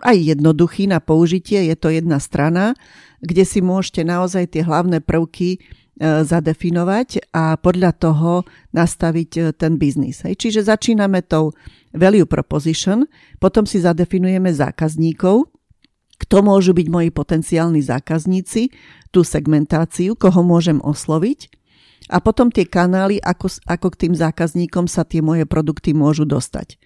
[0.00, 1.68] aj jednoduchý na použitie.
[1.68, 2.72] Je to jedna strana,
[3.20, 5.60] kde si môžete naozaj tie hlavné prvky
[6.00, 10.24] zadefinovať a podľa toho nastaviť ten biznis.
[10.24, 11.52] Čiže začíname tou
[11.92, 13.04] value proposition,
[13.36, 15.52] potom si zadefinujeme zákazníkov,
[16.22, 18.70] kto môžu byť moji potenciálni zákazníci,
[19.10, 21.62] tú segmentáciu, koho môžem osloviť
[22.10, 26.80] a potom tie kanály, ako, ako k tým zákazníkom sa tie moje produkty môžu dostať.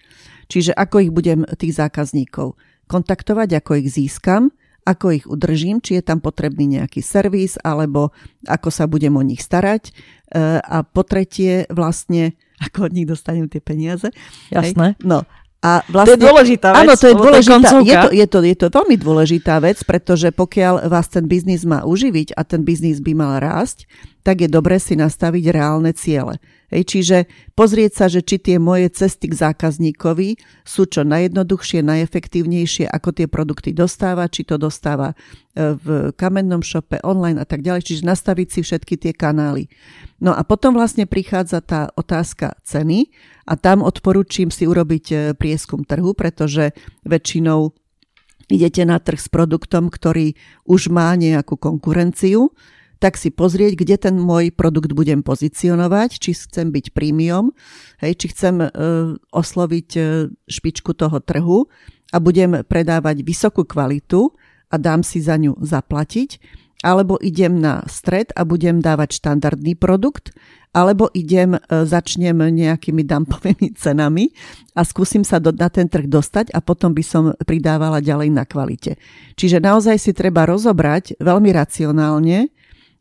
[0.51, 4.53] Čiže ako ich budem tých zákazníkov kontaktovať, ako ich získam,
[4.87, 8.15] ako ich udržím, či je tam potrebný nejaký servis, alebo
[8.47, 9.91] ako sa budem o nich starať.
[9.91, 14.07] E, a po tretie vlastne, ako od nich dostanem tie peniaze.
[14.53, 14.95] Jasné.
[14.95, 15.03] Hej?
[15.03, 15.27] No
[15.57, 16.79] a vlastne, to je dôležitá vec.
[16.85, 20.85] Áno, to je dôležitá, je to, je, to, je to veľmi dôležitá vec, pretože pokiaľ
[20.85, 23.89] vás ten biznis má uživiť a ten biznis by mal rásť,
[24.27, 26.43] tak je dobre si nastaviť reálne ciele.
[26.67, 27.17] Hej, čiže
[27.55, 30.35] pozrieť sa, že či tie moje cesty k zákazníkovi
[30.67, 35.15] sú čo najjednoduchšie, najefektívnejšie, ako tie produkty dostáva, či to dostáva
[35.55, 39.71] e, v kamennom šope, online a tak ďalej, čiže nastaviť si všetky tie kanály.
[40.19, 43.07] No a potom vlastne prichádza tá otázka ceny
[43.47, 46.75] a tam odporúčam si urobiť e, prieskum trhu, pretože
[47.07, 47.71] väčšinou
[48.51, 50.35] idete na trh s produktom, ktorý
[50.67, 52.51] už má nejakú konkurenciu,
[52.97, 57.53] tak si pozrieť, kde ten môj produkt budem pozicionovať, či chcem byť prímiom,
[58.01, 58.67] hej, či chcem e,
[59.29, 60.01] osloviť e,
[60.49, 61.69] špičku toho trhu
[62.09, 64.33] a budem predávať vysokú kvalitu
[64.73, 66.41] a dám si za ňu zaplatiť,
[66.85, 70.33] alebo idem na stred a budem dávať štandardný produkt,
[70.77, 74.29] alebo idem, e, začnem nejakými dumpovými cenami
[74.77, 78.45] a skúsim sa do, na ten trh dostať a potom by som pridávala ďalej na
[78.45, 79.01] kvalite.
[79.37, 82.53] Čiže naozaj si treba rozobrať veľmi racionálne,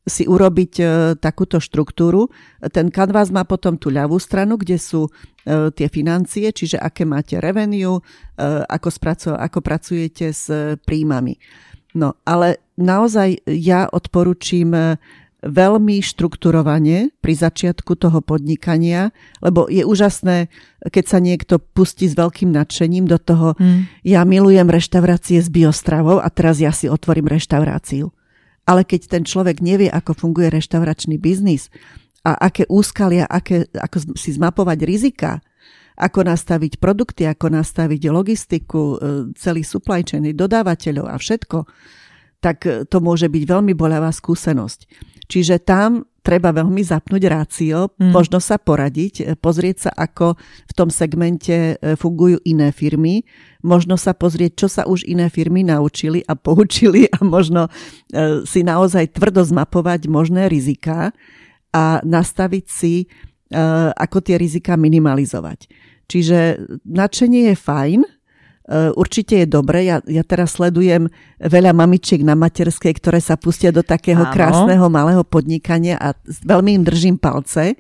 [0.07, 0.85] si urobiť e,
[1.19, 2.31] takúto štruktúru.
[2.71, 5.11] Ten kanvás má potom tú ľavú stranu, kde sú e,
[5.75, 8.03] tie financie, čiže aké máte revenue, e,
[8.71, 10.47] ako, spraco- ako pracujete s
[10.87, 11.35] príjmami.
[11.99, 14.85] No, ale naozaj ja odporučím e,
[15.43, 20.49] veľmi štrukturovane pri začiatku toho podnikania, lebo je úžasné,
[20.87, 24.07] keď sa niekto pustí s veľkým nadšením do toho, mm.
[24.07, 28.16] ja milujem reštaurácie s biostravou a teraz ja si otvorím reštauráciu.
[28.67, 31.71] Ale keď ten človek nevie, ako funguje reštauračný biznis
[32.27, 35.39] a aké úskalia, aké, ako si zmapovať rizika,
[35.97, 38.97] ako nastaviť produkty, ako nastaviť logistiku, e,
[39.39, 41.59] celý supply chain, dodávateľov a všetko,
[42.43, 44.81] tak to môže byť veľmi boľavá skúsenosť.
[45.27, 48.11] Čiže tam treba veľmi zapnúť rácio, mm.
[48.11, 50.35] možno sa poradiť, e, pozrieť sa, ako
[50.67, 53.23] v tom segmente e, fungujú iné firmy,
[53.63, 58.67] možno sa pozrieť, čo sa už iné firmy naučili a poučili a možno e, si
[58.67, 61.15] naozaj tvrdo zmapovať možné rizika
[61.71, 63.07] a nastaviť si,
[63.95, 65.71] ako tie rizika minimalizovať.
[66.09, 68.01] Čiže nadšenie je fajn,
[68.99, 69.87] určite je dobre.
[69.87, 71.07] Ja, ja teraz sledujem
[71.39, 74.35] veľa mamičiek na materskej, ktoré sa pustia do takého Áno.
[74.35, 77.79] krásneho malého podnikania a veľmi im držím palce.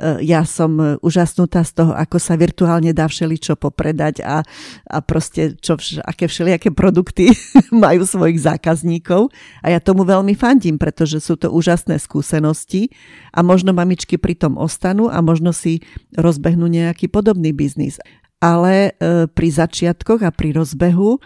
[0.00, 4.40] Eh, ja som úžasnutá z toho, ako sa virtuálne dá všeličo popredať a,
[4.88, 5.76] a proste čo,
[6.08, 7.28] aké všelijaké produkty
[7.84, 9.28] majú svojich zákazníkov.
[9.60, 12.88] A ja tomu veľmi fandím, pretože sú to úžasné skúsenosti
[13.36, 15.84] a možno mamičky pri tom ostanú a možno si
[16.16, 18.00] rozbehnú nejaký podobný biznis
[18.40, 21.20] ale e, pri začiatkoch a pri rozbehu e,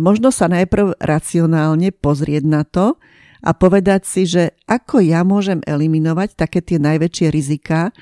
[0.00, 2.96] možno sa najprv racionálne pozrieť na to
[3.44, 7.92] a povedať si, že ako ja môžem eliminovať také tie najväčšie rizika,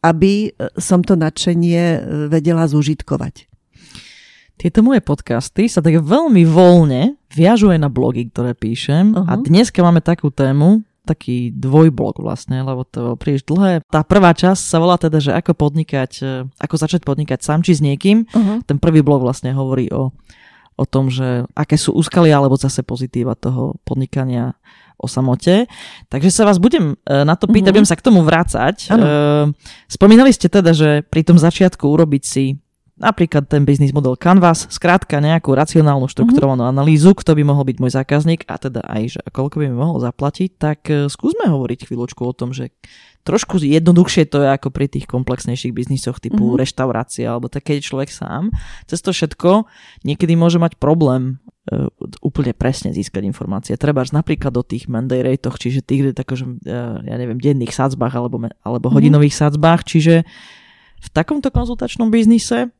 [0.00, 2.02] aby e, som to nadšenie
[2.32, 3.44] vedela zúžitkovať.
[4.58, 9.14] Tieto moje podcasty sa tak veľmi voľne viažú aj na blogy, ktoré píšem.
[9.14, 9.22] Uh-huh.
[9.30, 13.80] A dneska máme takú tému, taký dvojblok vlastne, lebo to bolo príliš dlhé.
[13.88, 17.72] Tá prvá časť sa volá teda, že ako podnikať, e, ako začať podnikať sám či
[17.72, 18.28] s niekým.
[18.28, 18.60] Uh-huh.
[18.68, 20.12] Ten prvý blok vlastne hovorí o,
[20.76, 24.52] o tom, že aké sú úskalia alebo zase pozitíva toho podnikania
[25.00, 25.64] o samote.
[26.12, 27.80] Takže sa vás budem e, na to pýtať, uh-huh.
[27.80, 28.76] budem sa k tomu vrácať.
[28.92, 29.48] Uh-huh.
[29.88, 32.60] Spomínali ste teda, že pri tom začiatku urobiť si
[32.98, 36.74] napríklad ten biznis model Canvas, skrátka nejakú racionálnu štrukturovanú mm-hmm.
[36.78, 40.02] analýzu, kto by mohol byť môj zákazník a teda aj, že koľko by mi mohol
[40.02, 42.74] zaplatiť, tak uh, skúsme hovoriť chvíľočku o tom, že
[43.22, 46.60] trošku jednoduchšie to je ako pri tých komplexnejších biznisoch typu mm-hmm.
[46.60, 48.50] reštaurácia alebo tak, keď človek sám.
[48.90, 49.70] Cez to všetko
[50.02, 51.38] niekedy môže mať problém
[51.70, 51.86] uh,
[52.24, 53.78] úplne presne získať informácie.
[53.78, 58.42] Treba napríklad o tých Monday ratech, čiže tých, takože, uh, ja neviem, denných sadzbách alebo,
[58.66, 58.94] alebo mhm.
[58.98, 59.54] hodinových mm-hmm.
[59.54, 60.14] sadzbách, čiže
[60.98, 62.74] v takomto konzultačnom biznise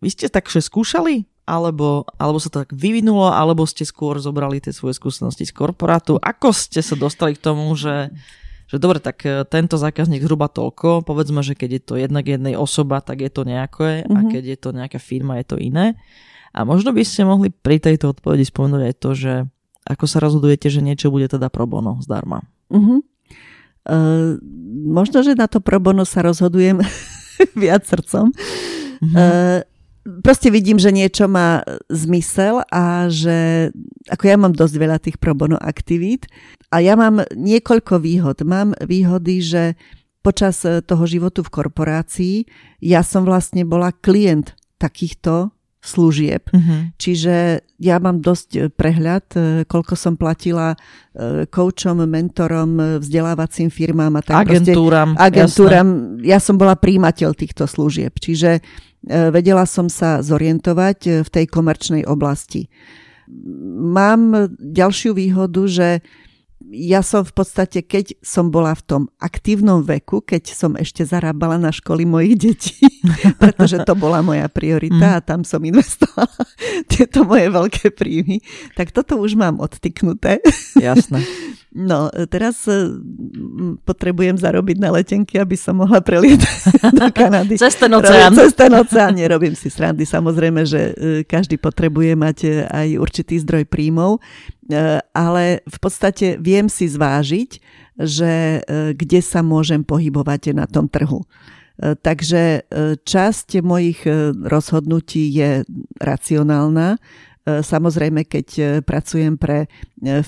[0.00, 1.28] vy ste takže skúšali?
[1.44, 6.16] Alebo, alebo sa to tak vyvinulo, alebo ste skôr zobrali tie svoje skúsenosti z korporátu?
[6.22, 8.14] Ako ste sa dostali k tomu, že,
[8.70, 12.54] že dobre, tak e, tento zákazník zhruba toľko, povedzme, že keď je to jednak jednej
[12.54, 14.14] osoba, tak je to nejaké mm-hmm.
[14.14, 14.30] a mhm.
[14.30, 15.98] keď je to nejaká firma, je to iné.
[16.54, 19.34] A možno by ste mohli pri tejto odpovedi spomenúť aj to, že
[19.86, 22.46] ako sa rozhodujete, že niečo bude teda pro bono zdarma.
[22.70, 22.98] Mm-hmm.
[23.90, 24.36] Uh,
[24.86, 26.78] možno, že na to pro bono sa rozhodujem
[27.62, 28.30] viac srdcom.
[28.30, 29.14] Mm-hmm.
[29.14, 29.66] Uh,
[30.02, 33.70] proste vidím, že niečo má zmysel a že
[34.08, 36.26] ako ja mám dosť veľa tých pro bono aktivít
[36.72, 38.42] a ja mám niekoľko výhod.
[38.42, 39.62] Mám výhody, že
[40.24, 42.36] počas toho životu v korporácii
[42.84, 46.44] ja som vlastne bola klient takýchto služieb.
[46.52, 46.92] Uh-huh.
[47.00, 49.32] Čiže ja mám dosť prehľad,
[49.64, 50.76] koľko som platila
[51.48, 55.16] koučom, mentorom, vzdelávacím firmám a tak agentúram.
[55.16, 55.88] Proste, agentúram.
[56.20, 56.28] Jasné.
[56.28, 58.12] Ja som bola príjimateľ týchto služieb.
[58.20, 58.60] Čiže
[59.08, 62.68] E, vedela som sa zorientovať e, v tej komerčnej oblasti.
[63.80, 65.88] Mám ďalšiu výhodu, že
[66.70, 71.58] ja som v podstate, keď som bola v tom aktívnom veku, keď som ešte zarábala
[71.58, 72.86] na školy mojich detí,
[73.42, 75.16] pretože to bola moja priorita mm.
[75.18, 76.30] a tam som investovala
[76.92, 78.38] tieto moje veľké príjmy,
[78.78, 80.38] tak toto už mám odtyknuté.
[80.78, 81.20] Jasné.
[81.70, 82.98] No, teraz e,
[83.86, 87.54] potrebujem zarobiť na letenky, aby som mohla prelietať do Kanady.
[87.62, 88.34] Cez ten oceán.
[88.34, 90.02] Cez ten oceán, nerobím si srandy.
[90.02, 90.92] Samozrejme, že e,
[91.22, 94.18] každý potrebuje mať e, aj určitý zdroj príjmov,
[95.10, 97.50] ale v podstate viem si zvážiť,
[98.00, 98.64] že
[98.96, 101.26] kde sa môžem pohybovať na tom trhu.
[101.80, 102.68] Takže
[103.04, 104.04] časť mojich
[104.44, 105.64] rozhodnutí je
[105.96, 107.00] racionálna,
[107.40, 109.64] samozrejme, keď pracujem pre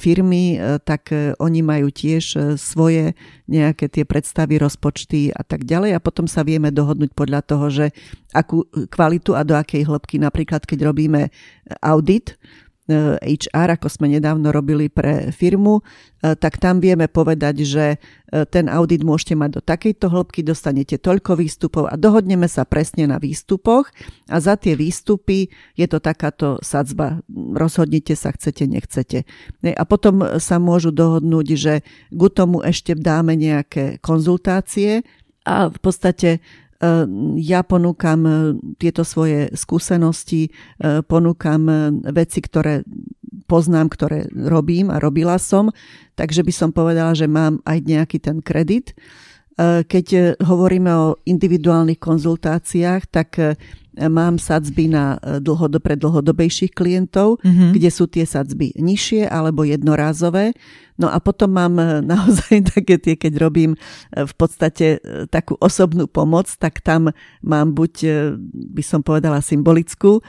[0.00, 3.12] firmy, tak oni majú tiež svoje
[3.52, 5.92] nejaké tie predstavy, rozpočty a tak ďalej.
[5.92, 7.86] A potom sa vieme dohodnúť podľa toho, že
[8.32, 11.28] akú kvalitu a do akej hĺbky, napríklad keď robíme
[11.84, 12.40] audit,
[13.20, 15.80] HR, ako sme nedávno robili pre firmu,
[16.22, 17.86] tak tam vieme povedať, že
[18.54, 23.18] ten audit môžete mať do takejto hĺbky, dostanete toľko výstupov a dohodneme sa presne na
[23.18, 23.90] výstupoch
[24.30, 27.20] a za tie výstupy je to takáto sadzba.
[27.32, 29.26] Rozhodnite sa, chcete, nechcete.
[29.62, 31.74] A potom sa môžu dohodnúť, že
[32.08, 35.02] k tomu ešte dáme nejaké konzultácie
[35.42, 36.38] a v podstate
[37.38, 38.20] ja ponúkam
[38.74, 40.50] tieto svoje skúsenosti,
[41.06, 41.70] ponúkam
[42.10, 42.82] veci, ktoré
[43.46, 45.70] poznám, ktoré robím a robila som,
[46.18, 48.98] takže by som povedala, že mám aj nejaký ten kredit.
[49.62, 53.36] Keď hovoríme o individuálnych konzultáciách, tak
[53.94, 57.76] mám sadzby na dlhodobé pre dlhodobejších klientov, mm-hmm.
[57.76, 60.56] kde sú tie sadzby nižšie alebo jednorázové.
[61.00, 65.56] No a potom mám eh, naozaj také tie, keď robím eh, v podstate eh, takú
[65.58, 67.10] osobnú pomoc, tak tam
[67.42, 67.94] mám buď,
[68.74, 70.22] by som povedala, symbolickú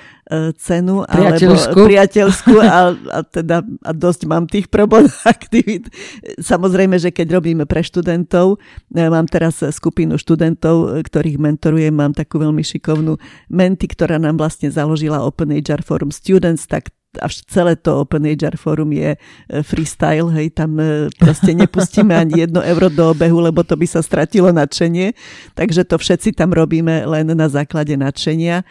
[0.57, 1.78] cenu, priateľskú.
[1.78, 5.91] alebo priateľskú a, a teda a dosť mám tých probot aktivít.
[6.39, 8.57] Samozrejme, že keď robíme pre študentov,
[8.93, 13.20] mám teraz skupinu študentov, ktorých mentorujem, mám takú veľmi šikovnú
[13.51, 16.89] menty, ktorá nám vlastne založila Open HR Forum Students, tak
[17.22, 19.18] až celé to Open HR Forum je e,
[19.61, 24.01] freestyle, hej, tam e, proste nepustíme ani jedno euro do obehu, lebo to by sa
[24.01, 25.14] stratilo nadšenie,
[25.53, 28.66] takže to všetci tam robíme len na základe nadšenia.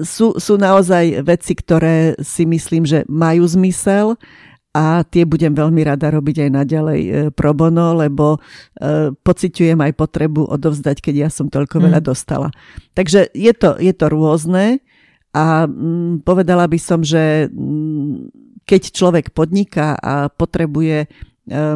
[0.00, 4.16] Sú, sú naozaj veci, ktoré si myslím, že majú zmysel
[4.72, 8.40] a tie budem veľmi rada robiť aj naďalej e, pro bono, lebo
[9.24, 12.06] pociťujem aj potrebu odovzdať, keď ja som toľko veľa mm.
[12.08, 12.48] dostala.
[12.96, 14.80] Takže je to, je to rôzne.
[15.36, 18.32] A mm, povedala by som, že mm,
[18.64, 21.08] keď človek podniká a potrebuje e,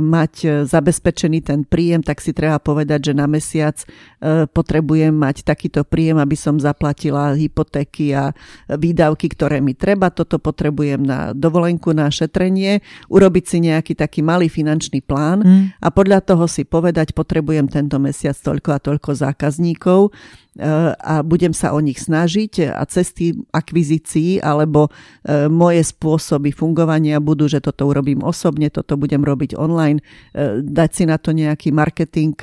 [0.00, 5.84] mať zabezpečený ten príjem, tak si treba povedať, že na mesiac e, potrebujem mať takýto
[5.84, 8.32] príjem, aby som zaplatila hypotéky a
[8.66, 10.08] výdavky, ktoré mi treba.
[10.10, 12.80] Toto potrebujem na dovolenku, na šetrenie,
[13.12, 15.84] urobiť si nejaký taký malý finančný plán mm.
[15.84, 20.10] a podľa toho si povedať, potrebujem tento mesiac toľko a toľko zákazníkov
[21.00, 24.92] a budem sa o nich snažiť a cesty akvizícií alebo
[25.24, 30.04] e, moje spôsoby fungovania budú, že toto urobím osobne, toto budem robiť online,
[30.60, 32.36] dať si na to nejaký marketing,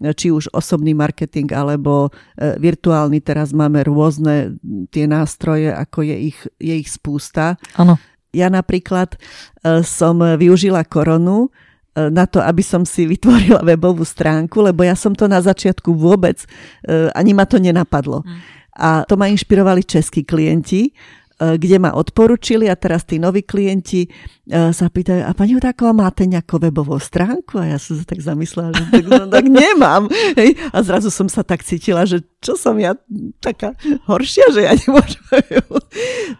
[0.00, 3.18] či už osobný marketing alebo virtuálny.
[3.20, 4.56] Teraz máme rôzne
[4.94, 7.58] tie nástroje, ako je ich, je ich spústa.
[7.74, 7.98] Áno.
[8.30, 9.18] Ja napríklad
[9.82, 11.50] som využila koronu,
[11.96, 16.42] na to, aby som si vytvorila webovú stránku, lebo ja som to na začiatku vôbec,
[16.86, 18.22] e, ani ma to nenapadlo.
[18.22, 18.38] Mm.
[18.80, 20.94] A to ma inšpirovali českí klienti,
[21.40, 24.08] E, kde ma odporučili a teraz tí noví klienti e,
[24.76, 27.56] sa pýtajú, a pani Hudáková, máte nejakú webovú stránku?
[27.56, 30.12] A ja som sa tak zamyslela, že tak, no, tak nemám.
[30.36, 30.60] Hej.
[30.68, 32.96] A zrazu som sa tak cítila, že čo som ja
[33.38, 33.76] taká
[34.08, 35.20] horšia, že ja nemôžem.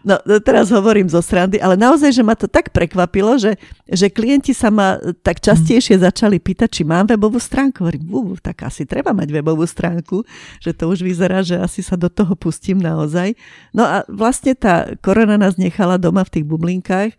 [0.01, 3.53] No teraz hovorím zo srandy, ale naozaj, že ma to tak prekvapilo, že,
[3.85, 7.85] že klienti sa ma tak častejšie začali pýtať, či mám webovú stránku.
[7.85, 10.25] Hovorím, uh, tak asi treba mať webovú stránku,
[10.57, 13.37] že to už vyzerá, že asi sa do toho pustím naozaj.
[13.69, 17.13] No a vlastne tá korona nás nechala doma v tých bublinkách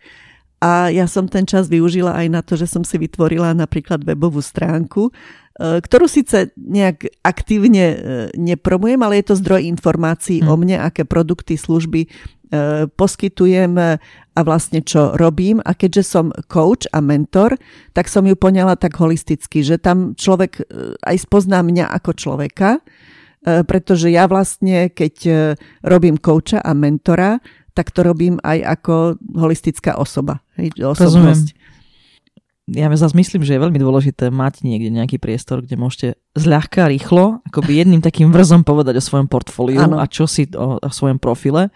[0.63, 4.39] a ja som ten čas využila aj na to, že som si vytvorila napríklad webovú
[4.39, 5.11] stránku,
[5.59, 7.97] ktorú síce nejak aktívne e,
[8.33, 10.49] nepromujem, ale je to zdroj informácií hmm.
[10.49, 12.09] o mne, aké produkty, služby e,
[12.89, 13.77] poskytujem
[14.33, 15.61] a vlastne čo robím.
[15.61, 17.61] A keďže som coach a mentor,
[17.93, 20.65] tak som ju poňala tak holisticky, že tam človek
[21.05, 22.81] aj spozná mňa ako človeka,
[23.43, 25.15] pretože ja vlastne, keď
[25.83, 27.43] robím coacha a mentora,
[27.77, 30.41] tak to robím aj ako holistická osoba.
[30.57, 31.57] Hej, osobnosť.
[32.71, 37.43] Ja zase myslím, že je veľmi dôležité mať niekde nejaký priestor, kde môžete zľahka, rýchlo,
[37.43, 39.99] akoby jedným takým vrzom povedať o svojom portfóliu ano.
[39.99, 41.75] a čo si o, o svojom profile.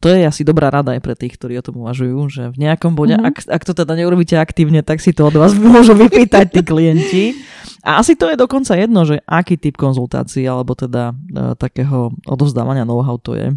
[0.00, 2.96] To je asi dobrá rada aj pre tých, ktorí o tom uvažujú, že v nejakom
[2.96, 3.28] bode, mm-hmm.
[3.32, 7.24] ak, ak to teda neurobíte aktívne, tak si to od vás môžu vypýtať tí klienti.
[7.80, 12.84] A asi to je dokonca jedno, že aký typ konzultácií alebo teda e, takého odovzdávania
[12.84, 13.56] know-how to je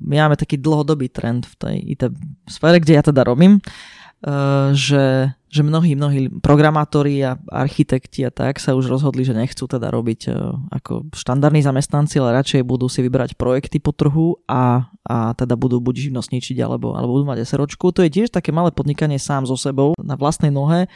[0.00, 2.02] my máme taký dlhodobý trend v tej IT
[2.48, 8.62] sfére, kde ja teda robím, eh, že, že mnohí, mnohí programátori a architekti a tak
[8.62, 10.34] sa už rozhodli, že nechcú teda robiť eh,
[10.70, 15.82] ako štandardní zamestnanci, ale radšej budú si vybrať projekty po trhu a, a teda budú
[15.82, 17.90] buď živnostničiť alebo, alebo budú mať SROčku.
[17.90, 20.86] To je tiež také malé podnikanie sám so sebou na vlastnej nohe.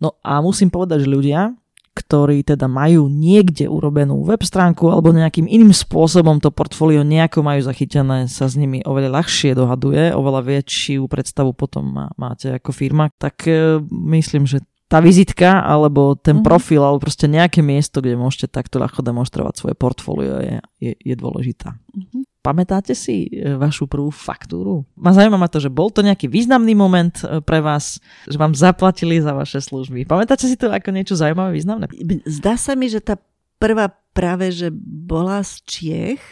[0.00, 1.52] No a musím povedať, že ľudia,
[1.98, 7.66] ktorí teda majú niekde urobenú web stránku alebo nejakým iným spôsobom to portfólio nejako majú
[7.66, 13.10] zachytené, sa s nimi oveľa ľahšie dohaduje, oveľa väčšiu predstavu potom má, máte ako firma,
[13.18, 13.82] tak e,
[14.14, 16.46] myslím, že tá vizitka alebo ten mm-hmm.
[16.46, 21.14] profil alebo proste nejaké miesto, kde môžete takto ľahko demonstrovať svoje portfólio je, je, je
[21.18, 21.76] dôležitá.
[21.92, 22.22] Mm-hmm.
[22.38, 24.86] Pamätáte si e, vašu prvú faktúru?
[24.94, 27.98] Ma zaujíma ma to, že bol to nejaký významný moment e, pre vás,
[28.30, 30.06] že vám zaplatili za vaše služby.
[30.06, 31.90] Pamätáte si to ako niečo zaujímavé, významné?
[32.30, 33.18] Zdá sa mi, že tá
[33.58, 36.22] prvá práve, že bola z Čiech.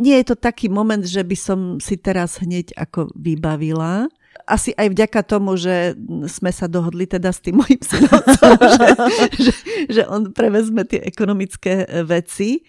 [0.00, 4.08] Nie je to taký moment, že by som si teraz hneď ako vybavila.
[4.48, 5.92] Asi aj vďaka tomu, že
[6.24, 8.22] sme sa dohodli teda s tým mojim synom,
[8.80, 8.88] že,
[9.36, 9.52] že,
[9.92, 12.64] že on prevezme tie ekonomické veci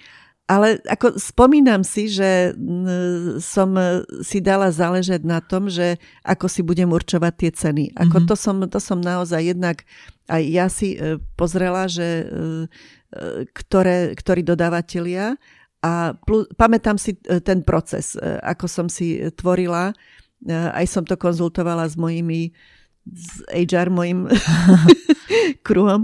[0.50, 2.58] ale ako spomínam si, že
[3.38, 3.70] som
[4.26, 7.86] si dala záležať na tom, že ako si budem určovať tie ceny.
[7.94, 8.30] Ako mm-hmm.
[8.30, 9.86] to, som, to som naozaj jednak
[10.30, 15.36] aj ja si e, pozrela, že e, e, ktoré, ktorí dodávateľia
[15.82, 19.96] a plus, pamätám si ten proces, ako som si tvorila,
[20.50, 22.52] aj som to konzultovala s mojimi
[23.08, 24.28] s HR mojim
[25.68, 26.04] kruhom.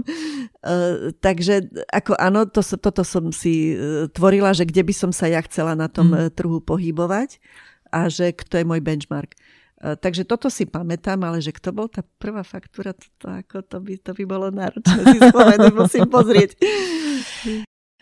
[0.66, 5.30] Uh, takže ako áno, to, toto som si uh, tvorila, že kde by som sa
[5.30, 6.34] ja chcela na tom mm.
[6.34, 7.38] trhu pohybovať
[7.94, 9.38] a že kto je môj benchmark.
[9.76, 13.76] Takže toto si pamätám, ale že kto bol tá prvá faktúra, to, to, ako, to,
[13.78, 16.56] by, to by bolo náročné si spomenúť, musím pozrieť.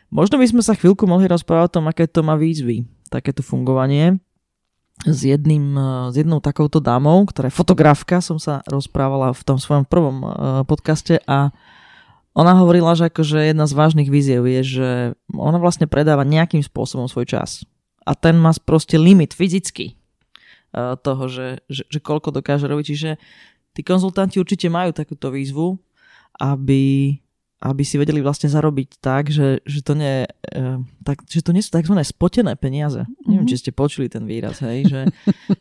[0.08, 4.22] Možno by sme sa chvíľku mohli rozprávať o tom, aké to má výzvy, takéto fungovanie
[5.02, 5.74] s, jedným,
[6.08, 10.22] s jednou takouto dámou, ktorá je fotografka, som sa rozprávala v tom svojom prvom
[10.70, 11.50] podcaste a
[12.34, 14.88] ona hovorila, že akože jedna z vážnych víziev je, že
[15.30, 17.62] ona vlastne predáva nejakým spôsobom svoj čas.
[18.02, 19.94] A ten má proste limit fyzicky e,
[20.98, 22.84] toho, že, že, že koľko dokáže robiť.
[22.90, 23.10] Čiže
[23.72, 25.78] tí konzultanti určite majú takúto výzvu,
[26.42, 27.16] aby
[27.64, 31.64] aby si vedeli vlastne zarobiť tak, že, že, to, nie, uh, tak, že to nie
[31.64, 31.96] sú tzv.
[32.04, 33.08] spotené peniaze.
[33.08, 33.24] Mm-hmm.
[33.24, 35.00] Neviem, či ste počuli ten výraz, hej, že,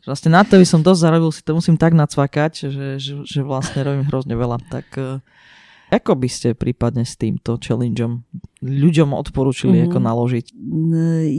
[0.03, 3.13] že vlastne na to by som dosť zarobil, si to musím tak nacvakať, že, že,
[3.23, 4.59] že vlastne robím hrozne veľa.
[4.67, 5.23] Tak uh,
[5.93, 8.25] ako by ste prípadne s týmto challengeom
[8.65, 9.89] ľuďom odporúčili, mm-hmm.
[9.93, 10.45] ako naložiť?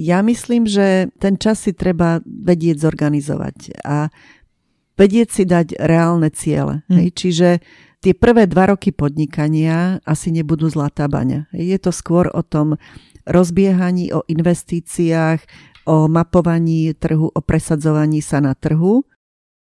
[0.06, 4.14] Ja myslím, že ten čas si treba vedieť zorganizovať a
[4.94, 6.86] vedieť si dať reálne ciele.
[6.86, 6.94] Mm.
[7.02, 7.08] Hej?
[7.18, 7.48] Čiže
[8.04, 11.50] tie prvé dva roky podnikania asi nebudú zlatá baňa.
[11.50, 12.78] Je to skôr o tom
[13.24, 15.40] rozbiehaní, o investíciách,
[15.88, 19.04] o mapovaní trhu, o presadzovaní sa na trhu.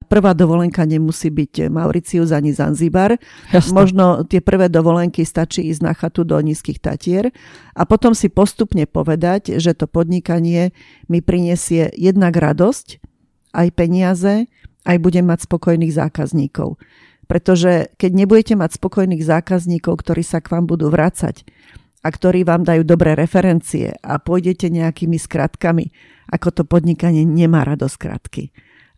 [0.08, 3.20] Prvá dovolenka nemusí byť Mauricius ani Zanzibar.
[3.52, 3.74] Jasne.
[3.76, 7.30] Možno tie prvé dovolenky stačí ísť na chatu do nízkych tatier
[7.76, 10.74] a potom si postupne povedať, že to podnikanie
[11.06, 12.98] mi prinesie jednak radosť,
[13.54, 14.50] aj peniaze,
[14.86, 16.80] aj budem mať spokojných zákazníkov.
[17.30, 21.46] Pretože keď nebudete mať spokojných zákazníkov, ktorí sa k vám budú vrácať
[22.02, 25.92] a ktorí vám dajú dobré referencie a pôjdete nejakými skratkami,
[26.34, 28.50] ako to podnikanie nemá rado skratky.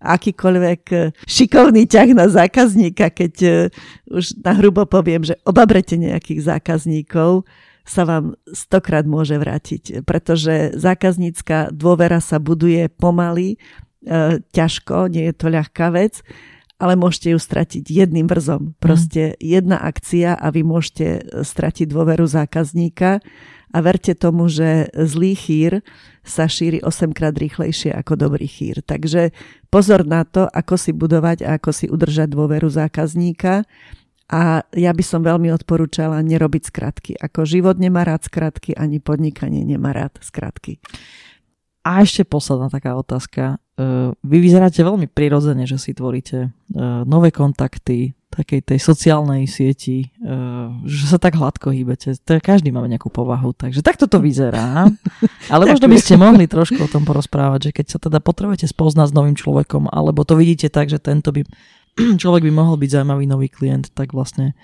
[0.02, 3.50] Akýkoľvek e, šikovný ťah na zákazníka, keď e,
[4.10, 7.46] už na hrubo poviem, že obabrete nejakých zákazníkov,
[7.82, 15.34] sa vám stokrát môže vrátiť, pretože zákaznícka dôvera sa buduje pomaly, e, ťažko, nie je
[15.34, 16.22] to ľahká vec
[16.82, 18.74] ale môžete ju stratiť jedným vrzom.
[18.82, 23.22] Proste jedna akcia a vy môžete e, stratiť dôveru zákazníka
[23.70, 25.72] a verte tomu, že zlý chýr
[26.26, 28.82] sa šíri 8 krát rýchlejšie ako dobrý chýr.
[28.82, 29.30] Takže
[29.70, 33.62] pozor na to, ako si budovať a ako si udržať dôveru zákazníka.
[34.32, 37.12] A ja by som veľmi odporúčala nerobiť skratky.
[37.14, 40.80] Ako život nemá rád skratky, ani podnikanie nemá rád skratky.
[41.82, 43.58] A ešte posledná taká otázka.
[43.74, 46.48] E, vy vyzeráte veľmi prirodzene, že si tvoríte e,
[47.02, 50.34] nové kontakty, takej tej sociálnej sieti, e,
[50.88, 52.16] že sa tak hladko hýbete.
[52.16, 54.88] To každý máme nejakú povahu, takže takto to vyzerá.
[55.52, 59.12] Ale možno by ste mohli trošku o tom porozprávať, že keď sa teda potrebujete spoznať
[59.12, 61.44] s novým človekom, alebo to vidíte tak, že tento by,
[62.22, 64.56] človek by mohol byť zaujímavý nový klient, tak vlastne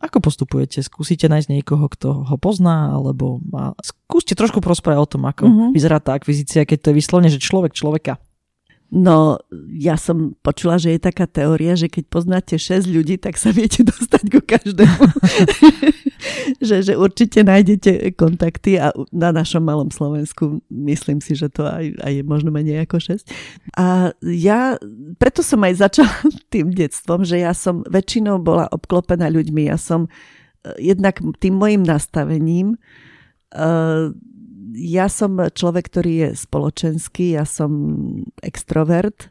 [0.00, 0.80] ako postupujete?
[0.80, 5.68] Skúsite nájsť niekoho, kto ho pozná, alebo a skúste trošku prosprávať o tom, ako uh-huh.
[5.76, 8.16] vyzerá tá akvizícia, keď to je vyslovene, že človek človeka.
[8.90, 9.38] No,
[9.70, 13.86] ja som počula, že je taká teória, že keď poznáte 6 ľudí, tak sa viete
[13.90, 15.04] dostať ku každému.
[16.66, 22.02] že, že určite nájdete kontakty a na našom malom Slovensku myslím si, že to aj,
[22.02, 23.30] aj je možno menej ako 6.
[23.78, 24.74] A ja,
[25.22, 26.10] preto som aj začala
[26.50, 29.70] tým detstvom, že ja som väčšinou bola obklopená ľuďmi.
[29.70, 32.76] Ja som eh, jednak tým mojim nastavením
[33.54, 34.12] uh,
[34.70, 37.70] ja som človek, ktorý je spoločenský, ja som
[38.38, 39.26] extrovert,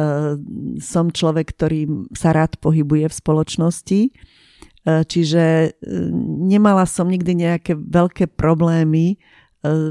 [0.00, 0.40] uh,
[0.80, 4.00] som človek, ktorý sa rád pohybuje v spoločnosti,
[4.88, 5.76] čiže
[6.40, 9.20] nemala som nikdy nejaké veľké problémy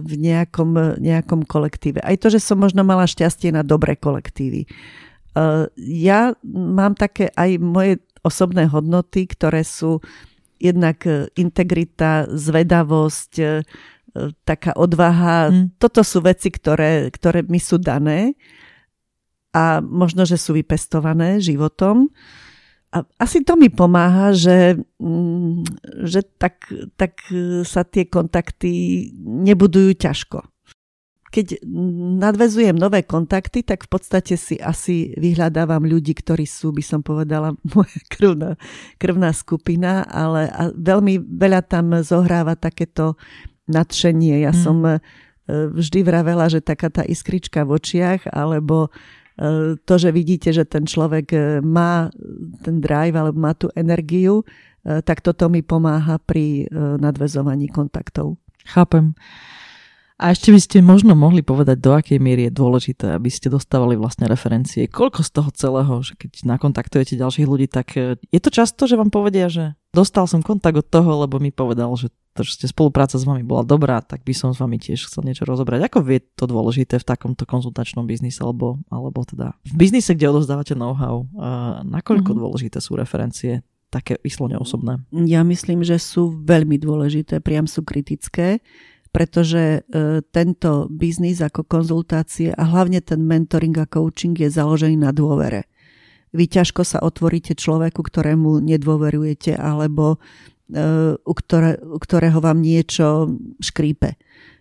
[0.02, 2.02] v nejakom, nejakom kolektíve.
[2.02, 4.66] Aj to, že som možno mala šťastie na dobré kolektívy.
[5.78, 7.94] Ja mám také aj moje
[8.26, 10.04] osobné hodnoty, ktoré sú
[10.60, 11.08] jednak
[11.40, 13.64] integrita, zvedavosť,
[14.44, 15.54] taká odvaha.
[15.54, 15.80] Mm.
[15.80, 18.36] Toto sú veci, ktoré, ktoré mi sú dané
[19.56, 22.12] a možno, že sú vypestované životom.
[22.90, 25.62] A asi to mi pomáha, že, mm,
[26.10, 26.66] že tak,
[26.98, 27.22] tak
[27.64, 30.42] sa tie kontakty nebudujú ťažko.
[31.30, 31.62] Keď
[32.18, 37.54] nadvezujem nové kontakty, tak v podstate si asi vyhľadávam ľudí, ktorí sú, by som povedala,
[37.78, 38.58] moja krvná,
[38.98, 43.14] krvná skupina, ale a veľmi veľa tam zohráva takéto
[43.70, 44.42] nadšenie.
[44.42, 44.60] Ja mm.
[44.60, 44.98] som e,
[45.48, 48.90] vždy vravela, že taká tá iskrička v očiach, alebo
[49.38, 52.10] e, to, že vidíte, že ten človek e, má
[52.66, 54.42] ten drive alebo má tú energiu,
[54.80, 58.40] tak toto mi pomáha pri nadvezovaní kontaktov.
[58.64, 59.12] Chápem.
[60.20, 63.96] A ešte by ste možno mohli povedať, do akej miery je dôležité, aby ste dostávali
[63.96, 64.92] vlastne referencie.
[64.92, 69.00] Koľko z toho celého, že keď nakontaktujete ďalších ľudí, tak e, je to často, že
[69.00, 73.16] vám povedia, že dostal som kontakt od toho, lebo mi povedal, že to, že spolupráca
[73.16, 75.88] s vami bola dobrá, tak by som s vami tiež chcel niečo rozobrať.
[75.88, 80.76] Ako je to dôležité v takomto konzultačnom biznise, alebo, alebo teda v biznise, kde odozdávate
[80.76, 82.44] know-how, uh, nakoľko mm-hmm.
[82.44, 85.02] dôležité sú referencie také vyslovene osobné?
[85.12, 88.62] Ja myslím, že sú veľmi dôležité, priam sú kritické
[89.10, 95.10] pretože e, tento biznis ako konzultácie a hlavne ten mentoring a coaching je založený na
[95.10, 95.66] dôvere.
[96.30, 100.22] Vy ťažko sa otvoríte človeku, ktorému nedôverujete alebo
[100.70, 104.14] e, u, ktoré, u ktorého vám niečo škrípe.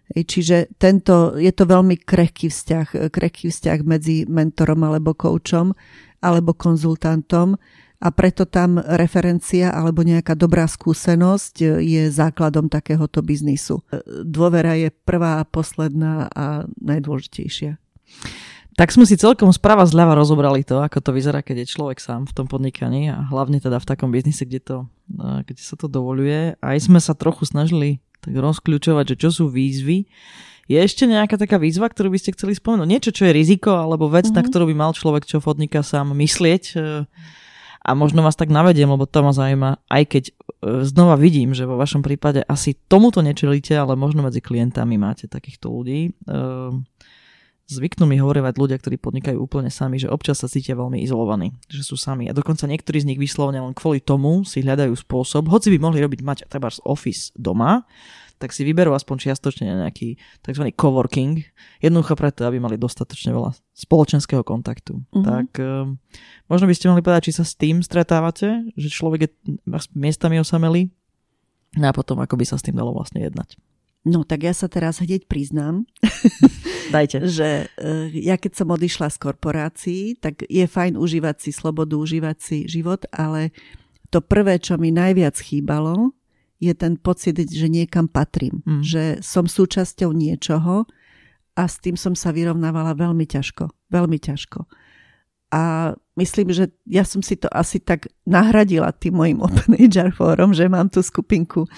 [0.09, 5.77] Čiže tento, je to veľmi krehký vzťah, krehký vzťah medzi mentorom alebo koučom
[6.25, 7.61] alebo konzultantom
[7.99, 13.83] a preto tam referencia alebo nejaká dobrá skúsenosť je základom takéhoto biznisu.
[14.23, 17.75] Dôvera je prvá, posledná a najdôležitejšia.
[18.79, 22.31] Tak sme si celkom správa zľava rozobrali to, ako to vyzerá, keď je človek sám
[22.31, 24.77] v tom podnikaní a hlavne teda v takom biznise, kde, to,
[25.43, 26.55] kde sa to dovoluje.
[26.63, 30.07] Aj sme sa trochu snažili tak rozkľúčovať, že čo sú výzvy.
[30.71, 32.87] Je ešte nejaká taká výzva, ktorú by ste chceli spomenúť?
[32.87, 34.39] Niečo, čo je riziko, alebo vec, mm-hmm.
[34.39, 34.49] na mhm.
[34.53, 36.79] ktorú by mal človek, čo podniká sám, myslieť?
[37.89, 40.33] A možno vás tak navediem, lebo to ma zaujíma, aj keď e,
[40.85, 45.73] znova vidím, že vo vašom prípade asi tomuto nečelíte, ale možno medzi klientami máte takýchto
[45.73, 46.13] ľudí.
[46.29, 46.85] Ehm,
[47.69, 51.81] zvyknú mi hovorievať ľudia, ktorí podnikajú úplne sami, že občas sa cítia veľmi izolovaní, že
[51.81, 52.29] sú sami.
[52.29, 56.05] A dokonca niektorí z nich vyslovene len kvôli tomu si hľadajú spôsob, hoci by mohli
[56.05, 57.89] robiť mať treba office doma,
[58.39, 60.15] tak si vyberú aspoň čiastočne nejaký
[60.47, 60.65] tzv.
[60.79, 61.43] coworking,
[61.83, 65.03] jednoducho preto, aby mali dostatočne veľa spoločenského kontaktu.
[65.03, 65.25] Mm-hmm.
[65.27, 65.99] Tak um,
[66.47, 69.31] možno by ste mohli povedať, či sa s tým stretávate, že človek je
[69.99, 70.89] miestami osamelý,
[71.75, 73.59] no a potom ako by sa s tým dalo vlastne jednať.
[74.07, 75.85] No tak ja sa teraz hneď priznám,
[76.95, 77.27] Dajte.
[77.37, 82.37] že uh, ja keď som odišla z korporácií, tak je fajn užívať si slobodu, užívať
[82.39, 83.53] si život, ale
[84.09, 86.17] to prvé, čo mi najviac chýbalo,
[86.59, 88.83] je ten pocit, že niekam patrím, mm.
[88.83, 90.87] že som súčasťou niečoho
[91.55, 94.67] a s tým som sa vyrovnávala veľmi ťažko, veľmi ťažko.
[95.49, 100.53] A myslím, že ja som si to asi tak nahradila tým mojim Open HR fórom,
[100.53, 101.69] že mám tú skupinku e,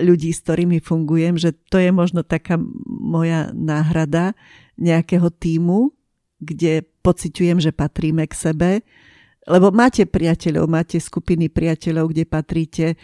[0.00, 2.56] ľudí, s ktorými fungujem, že to je možno taká
[2.88, 4.32] moja náhrada
[4.80, 5.92] nejakého týmu,
[6.40, 8.70] kde pociťujem, že patríme k sebe,
[9.42, 12.96] lebo máte priateľov, máte skupiny priateľov, kde patríte, e,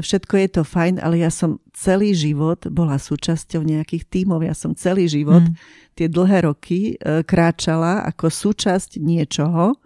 [0.00, 4.72] všetko je to fajn, ale ja som celý život bola súčasťou nejakých tímov, ja som
[4.72, 5.54] celý život mm.
[5.92, 9.76] tie dlhé roky e, kráčala ako súčasť niečoho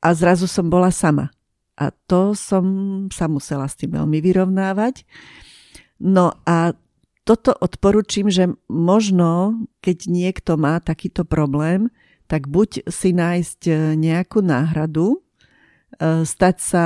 [0.00, 1.28] a zrazu som bola sama.
[1.76, 2.64] A to som
[3.12, 5.04] sa musela s tým veľmi vyrovnávať.
[6.00, 6.72] No a
[7.28, 11.92] toto odporučím, že možno, keď niekto má takýto problém,
[12.30, 16.84] tak buď si nájsť e, nejakú náhradu, e, stať sa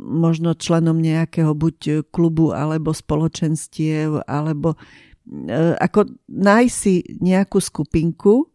[0.00, 4.80] možno členom nejakého buď klubu alebo spoločenstiev, alebo
[5.28, 8.48] e, ako nájsť si nejakú skupinku,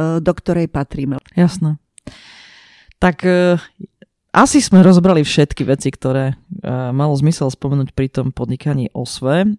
[0.00, 1.18] do ktorej patríme.
[1.34, 1.76] Jasné.
[3.02, 3.26] Tak
[4.30, 6.38] asi sme rozbrali všetky veci, ktoré
[6.94, 9.58] malo zmysel spomenúť pri tom podnikaní osve.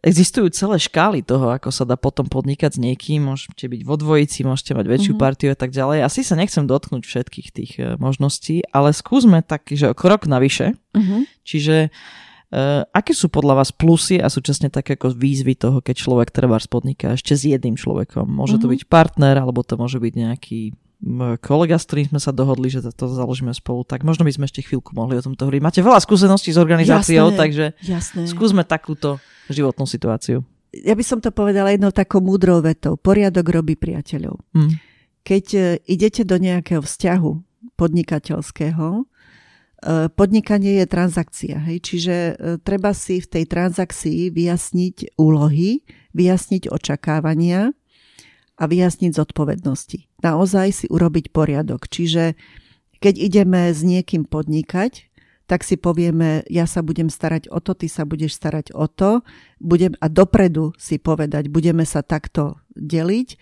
[0.00, 4.48] Existujú celé škály toho, ako sa dá potom podnikať s niekým, môžete byť vo dvojici,
[4.48, 5.24] môžete mať väčšiu mm-hmm.
[5.28, 6.00] partiu a tak ďalej.
[6.00, 10.72] Asi sa nechcem dotknúť všetkých tých uh, možností, ale skúsme tak, že krok navyše.
[10.96, 11.20] Mm-hmm.
[11.44, 16.32] Čiže uh, aké sú podľa vás plusy a súčasne také ako výzvy toho, keď človek
[16.32, 18.24] treba podniká ešte s jedným človekom?
[18.24, 18.64] Môže mm-hmm.
[18.64, 20.79] to byť partner, alebo to môže byť nejaký
[21.40, 24.60] kolega, s ktorým sme sa dohodli, že to založíme spolu, tak možno by sme ešte
[24.60, 25.62] chvíľku mohli o tomto hovoriť.
[25.64, 28.28] Máte veľa skúseností s organizáciou, jasné, takže jasné.
[28.28, 29.16] skúsme takúto
[29.48, 30.44] životnú situáciu.
[30.70, 32.94] Ja by som to povedala jednou takou múdrou vetou.
[32.94, 34.38] Poriadok robí priateľov.
[34.54, 34.78] Mm.
[35.26, 37.30] Keď e, idete do nejakého vzťahu
[37.74, 39.04] podnikateľského, e,
[40.14, 41.78] podnikanie je transakcia, hej?
[41.82, 42.32] čiže e,
[42.62, 45.82] treba si v tej transakcii vyjasniť úlohy,
[46.14, 47.74] vyjasniť očakávania
[48.60, 50.20] a vyjasniť zodpovednosti.
[50.20, 51.88] Naozaj si urobiť poriadok.
[51.88, 52.36] Čiže
[53.00, 55.08] keď ideme s niekým podnikať,
[55.48, 59.26] tak si povieme, ja sa budem starať o to, ty sa budeš starať o to
[59.58, 63.36] budem, a dopredu si povedať, budeme sa takto deliť, e,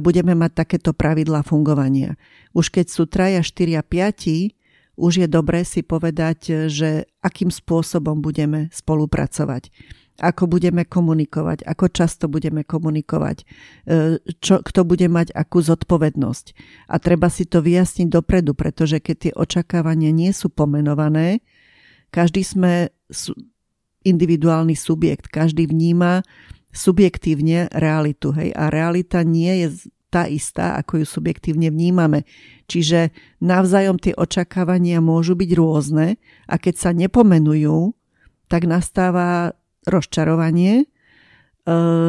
[0.00, 2.16] budeme mať takéto pravidlá fungovania.
[2.56, 4.56] Už keď sú traja, štyria, piati,
[4.96, 9.68] už je dobré si povedať, že akým spôsobom budeme spolupracovať
[10.22, 13.44] ako budeme komunikovať, ako často budeme komunikovať, e,
[14.38, 16.46] čo, kto bude mať akú zodpovednosť.
[16.86, 21.42] A treba si to vyjasniť dopredu, pretože keď tie očakávania nie sú pomenované,
[22.14, 22.94] každý sme
[24.06, 26.22] individuálny subjekt, každý vníma
[26.70, 28.30] subjektívne realitu.
[28.30, 28.54] Hej?
[28.54, 32.28] A realita nie je tá istá, ako ju subjektívne vnímame.
[32.68, 37.96] Čiže navzájom tie očakávania môžu byť rôzne a keď sa nepomenujú,
[38.52, 39.56] tak nastáva
[39.86, 40.82] rozčarovanie.
[40.82, 40.86] E,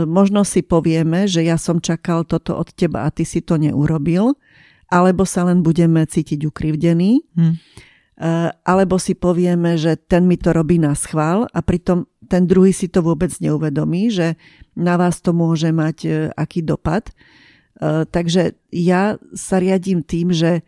[0.05, 4.38] možno si povieme, že ja som čakal toto od teba a ty si to neurobil,
[4.89, 7.53] alebo sa len budeme cítiť ukrivdení, hmm.
[7.53, 7.57] e,
[8.65, 12.89] alebo si povieme, že ten mi to robí na schvál a pritom ten druhý si
[12.89, 14.39] to vôbec neuvedomí, že
[14.74, 17.13] na vás to môže mať e, aký dopad.
[17.84, 20.63] Takže ja sa riadím tým, že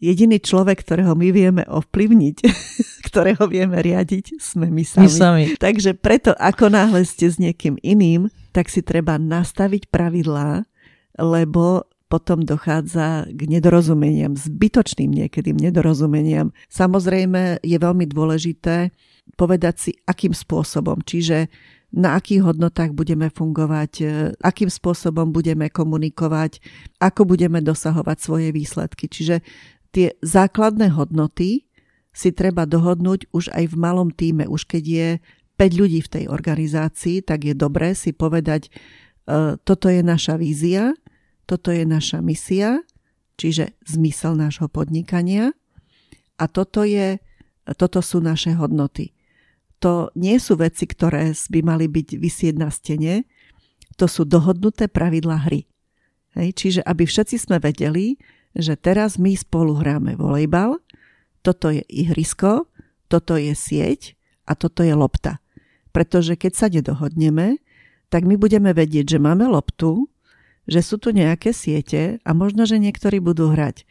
[0.00, 2.36] jediný človek, ktorého my vieme ovplyvniť,
[3.08, 5.06] ktorého vieme riadiť, sme my sami.
[5.06, 5.44] My sami.
[5.56, 10.64] Takže preto, ako náhle ste s niekým iným, tak si treba nastaviť pravidlá,
[11.20, 16.54] lebo potom dochádza k nedorozumeniam, zbytočným niekedy nedorozumeniam.
[16.70, 18.94] Samozrejme je veľmi dôležité
[19.34, 21.50] povedať si, akým spôsobom, čiže
[21.96, 23.92] na akých hodnotách budeme fungovať,
[24.42, 26.58] akým spôsobom budeme komunikovať,
[26.98, 29.06] ako budeme dosahovať svoje výsledky.
[29.06, 29.40] Čiže
[29.96, 31.64] tie základné hodnoty
[32.12, 34.44] si treba dohodnúť už aj v malom týme.
[34.44, 35.08] Už keď je
[35.56, 40.92] 5 ľudí v tej organizácii, tak je dobré si povedať, e, toto je naša vízia,
[41.48, 42.84] toto je naša misia,
[43.40, 45.56] čiže zmysel nášho podnikania
[46.36, 47.16] a toto, je,
[47.80, 49.16] toto sú naše hodnoty.
[49.80, 53.24] To nie sú veci, ktoré by mali byť vysieť na stene,
[53.96, 55.64] to sú dohodnuté pravidla hry.
[56.36, 58.20] Hej, čiže aby všetci sme vedeli,
[58.56, 60.80] že teraz my spolu hráme volejbal,
[61.44, 62.66] toto je ihrisko,
[63.06, 65.38] toto je sieť a toto je lopta.
[65.94, 67.62] Pretože keď sa nedohodneme,
[68.10, 70.08] tak my budeme vedieť, že máme loptu,
[70.66, 73.86] že sú tu nejaké siete a možno, že niektorí budú hrať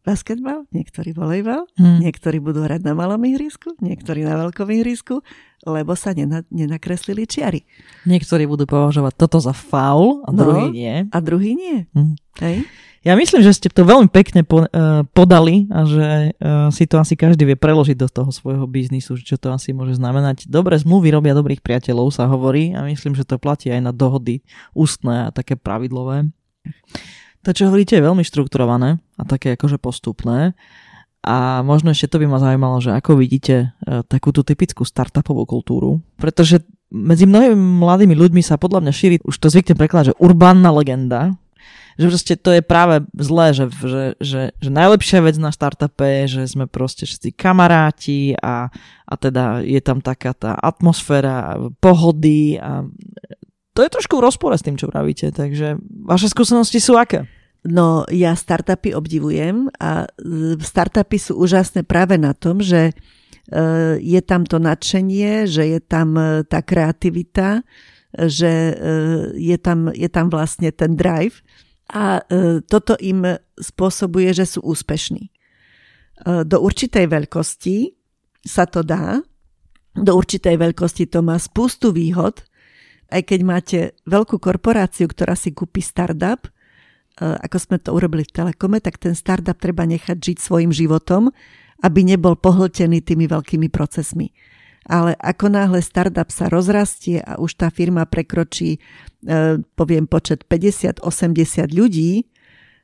[0.00, 2.00] basketbal, niektorí volejbal, hmm.
[2.00, 5.20] niektorí budú hrať na malom ihrisku, niektorí na veľkom ihrisku,
[5.68, 7.68] lebo sa nena, nenakreslili čiary.
[8.08, 10.94] Niektorí budú považovať toto za faul a no, druhý nie.
[11.12, 11.84] A druhý nie.
[11.92, 12.16] Hmm.
[12.40, 12.64] Hej?
[13.00, 17.16] Ja myslím, že ste to veľmi pekne uh, podali a že uh, si to asi
[17.16, 20.44] každý vie preložiť do toho svojho biznisu, čo to asi môže znamenať.
[20.52, 24.44] Dobré zmluvy robia dobrých priateľov, sa hovorí a myslím, že to platí aj na dohody
[24.76, 26.28] ústne a také pravidlové.
[27.40, 30.52] To, čo hovoríte, je veľmi štrukturované a také akože postupné.
[31.24, 35.48] A možno ešte to by ma zaujímalo, že ako vidíte uh, takú tú typickú startupovú
[35.48, 36.04] kultúru.
[36.20, 40.68] Pretože medzi mnohými mladými ľuďmi sa podľa mňa šíri, už to zvykne prekladať, že urbánna
[40.68, 41.39] legenda,
[42.00, 46.40] že proste to je práve zlé, že, že, že, že najlepšia vec na startupe je,
[46.40, 48.72] že sme proste všetci kamaráti a,
[49.04, 52.88] a teda je tam taká tá atmosféra pohody a
[53.76, 55.76] to je trošku v rozpore s tým, čo pravíte, takže
[56.08, 57.28] vaše skúsenosti sú aké?
[57.60, 62.92] No, ja startupy obdivujem a e, startupy sú úžasné práve na tom, že e,
[64.00, 67.60] je tam to nadšenie, že je tam e, tá kreativita,
[68.10, 68.74] že
[69.38, 71.46] je tam, je tam vlastne ten drive
[71.90, 73.26] a e, toto im
[73.58, 75.26] spôsobuje, že sú úspešní.
[75.26, 75.30] E,
[76.46, 77.76] do určitej veľkosti
[78.46, 79.18] sa to dá,
[79.92, 82.46] do určitej veľkosti to má spustu výhod,
[83.10, 86.50] aj keď máte veľkú korporáciu, ktorá si kúpi startup, e,
[87.26, 91.34] ako sme to urobili v Telekome, tak ten startup treba nechať žiť svojim životom,
[91.82, 94.30] aby nebol pohltený tými veľkými procesmi
[94.90, 98.78] ale ako náhle startup sa rozrastie a už tá firma prekročí, e,
[99.78, 102.26] poviem počet 50-80 ľudí,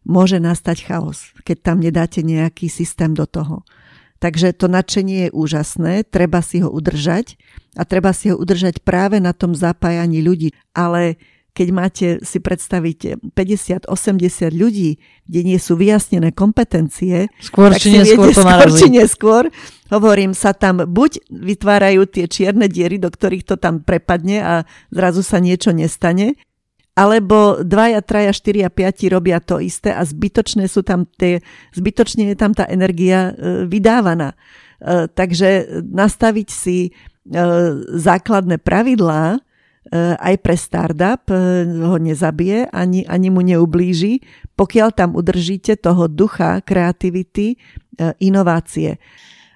[0.06, 3.66] môže nastať chaos, keď tam nedáte nejaký systém do toho.
[4.22, 7.36] Takže to nadšenie je úžasné, treba si ho udržať
[7.76, 10.54] a treba si ho udržať práve na tom zapájaní ľudí.
[10.72, 11.20] Ale
[11.56, 13.88] keď máte si predstaviť 50-80
[14.52, 19.42] ľudí, kde nie sú vyjasnené kompetencie, skôr tak či neskôr viete, to skôr či neskôr,
[19.88, 24.54] hovorím, sa tam buď vytvárajú tie čierne diery, do ktorých to tam prepadne a
[24.92, 26.36] zrazu sa niečo nestane,
[26.92, 31.40] alebo dvaja, traja, štyria, piati robia to isté a zbytočne sú tam tie,
[31.72, 34.32] zbytočne je tam tá energia e, vydávaná.
[34.32, 36.90] E, takže nastaviť si e,
[37.96, 39.44] základné pravidlá
[39.94, 41.30] aj pre startup
[41.66, 44.18] ho nezabije, ani, ani mu neublíži,
[44.58, 47.54] pokiaľ tam udržíte toho ducha, kreativity,
[48.18, 48.98] inovácie.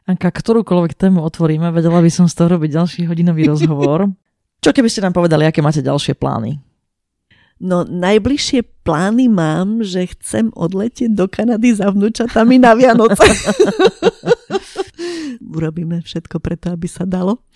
[0.06, 4.10] Anka, ktorúkoľvek tému otvoríme, vedela by som z toho robiť ďalší hodinový rozhovor.
[4.64, 6.58] Čo keby ste nám povedali, aké máte ďalšie plány?
[7.60, 13.20] No najbližšie plány mám, že chcem odletieť do Kanady za vnúčatami na Vianoce.
[15.38, 17.46] Urobíme všetko preto, aby sa dalo.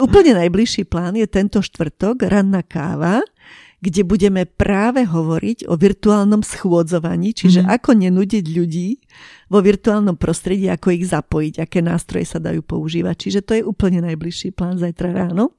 [0.00, 3.20] Úplne najbližší plán je tento štvrtok, ranná káva,
[3.78, 7.76] kde budeme práve hovoriť o virtuálnom schôdzovaní, čiže mm-hmm.
[7.78, 8.98] ako nenúdiť ľudí
[9.46, 13.14] vo virtuálnom prostredí, ako ich zapojiť, aké nástroje sa dajú používať.
[13.14, 15.54] Čiže to je úplne najbližší plán zajtra ráno.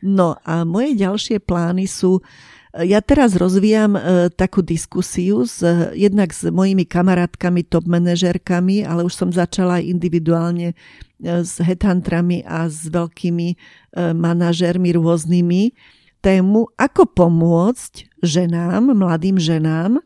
[0.00, 2.24] No a moje ďalšie plány sú
[2.70, 4.00] ja teraz rozvíjam e,
[4.30, 5.58] takú diskusiu s,
[5.94, 10.74] jednak s mojimi kamarátkami, top manažerkami, ale už som začala aj individuálne e,
[11.42, 13.56] s headhunterami a s veľkými e,
[14.14, 15.74] manažermi rôznymi
[16.22, 19.98] tému, ako pomôcť ženám, mladým ženám,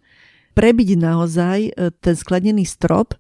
[0.57, 3.13] prebiť naozaj e, ten sklenený strop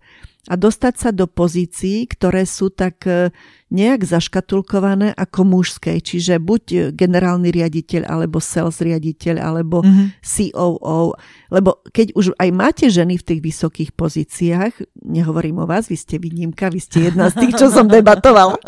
[0.44, 3.32] a dostať sa do pozícií, ktoré sú tak e,
[3.72, 5.98] nejak zaškatulkované ako mužské.
[6.04, 10.20] Čiže buď generálny riaditeľ, alebo sales riaditeľ, alebo mm-hmm.
[10.20, 11.16] COO.
[11.48, 16.20] Lebo keď už aj máte ženy v tých vysokých pozíciách, nehovorím o vás, vy ste
[16.20, 18.60] výnimka, vy ste jedna z tých, čo som debatovala.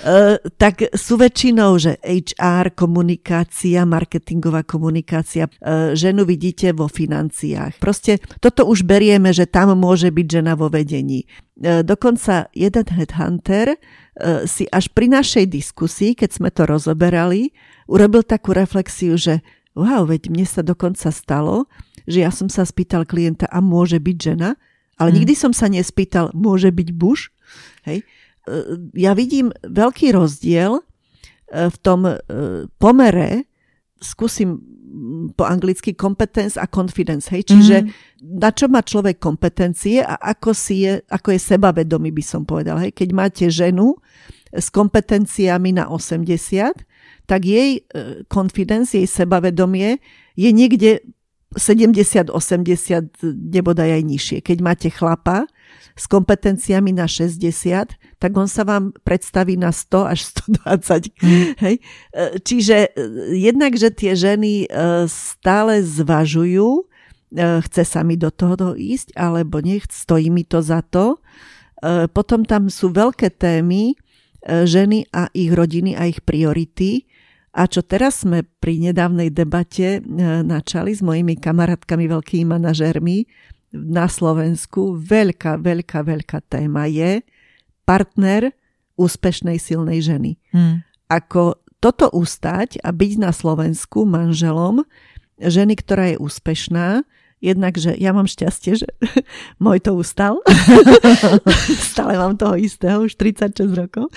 [0.00, 7.76] Uh, tak sú väčšinou, že HR, komunikácia, marketingová komunikácia, uh, ženu vidíte vo financiách.
[7.76, 11.28] Proste toto už berieme, že tam môže byť žena vo vedení.
[11.60, 13.76] Uh, dokonca jeden headhunter
[14.44, 17.56] si až pri našej diskusii, keď sme to rozoberali,
[17.88, 19.40] urobil takú reflexiu, že
[19.72, 21.64] wow, veď mne sa dokonca stalo,
[22.04, 24.60] že ja som sa spýtal klienta, a môže byť žena?
[25.00, 25.16] Ale hmm.
[25.22, 27.32] nikdy som sa nespýtal, môže byť buš?
[27.88, 28.04] Hej?
[28.94, 30.82] Ja vidím veľký rozdiel e,
[31.70, 32.16] v tom e,
[32.80, 33.46] pomere,
[34.00, 34.60] skúsim
[35.38, 38.42] po anglicky competence a confidence, hej, čiže mm-hmm.
[38.42, 42.82] na čo má človek kompetencie a ako, si je, ako je sebavedomý, by som povedal.
[42.82, 42.98] Hej.
[42.98, 43.94] Keď máte ženu
[44.50, 46.74] s kompetenciami na 80,
[47.30, 50.02] tak jej e, confidence, jej sebavedomie
[50.34, 51.06] je niekde
[51.54, 54.38] 70, 80, nebodaj aj nižšie.
[54.42, 55.46] Keď máte chlapa
[56.00, 60.20] s kompetenciami na 60, tak on sa vám predstaví na 100 až
[60.56, 61.12] 120.
[61.20, 61.44] Mm.
[61.60, 61.74] Hej?
[61.76, 61.82] E,
[62.40, 62.90] čiže e,
[63.36, 64.66] jednak, že tie ženy e,
[65.08, 66.88] stále zvažujú,
[67.30, 71.22] chce sa mi do toho ísť, alebo nech, stojí mi to za to.
[72.10, 73.94] Potom tam sú veľké témy,
[74.42, 77.06] ženy a ich rodiny a ich priority.
[77.54, 80.02] A čo teraz sme pri nedávnej debate
[80.42, 83.30] načali s mojimi kamarátkami, veľkými manažérmi
[83.70, 87.22] na Slovensku, veľká, veľká, veľká téma je,
[87.86, 88.50] partner
[88.98, 90.36] úspešnej silnej ženy.
[90.52, 90.82] Hmm.
[91.10, 94.84] Ako toto ustať a byť na Slovensku manželom
[95.40, 97.02] ženy, ktorá je úspešná,
[97.40, 98.88] jednak, že ja mám šťastie, že
[99.64, 100.44] môj to ustal.
[101.90, 104.12] Stále mám toho istého, už 36 rokov.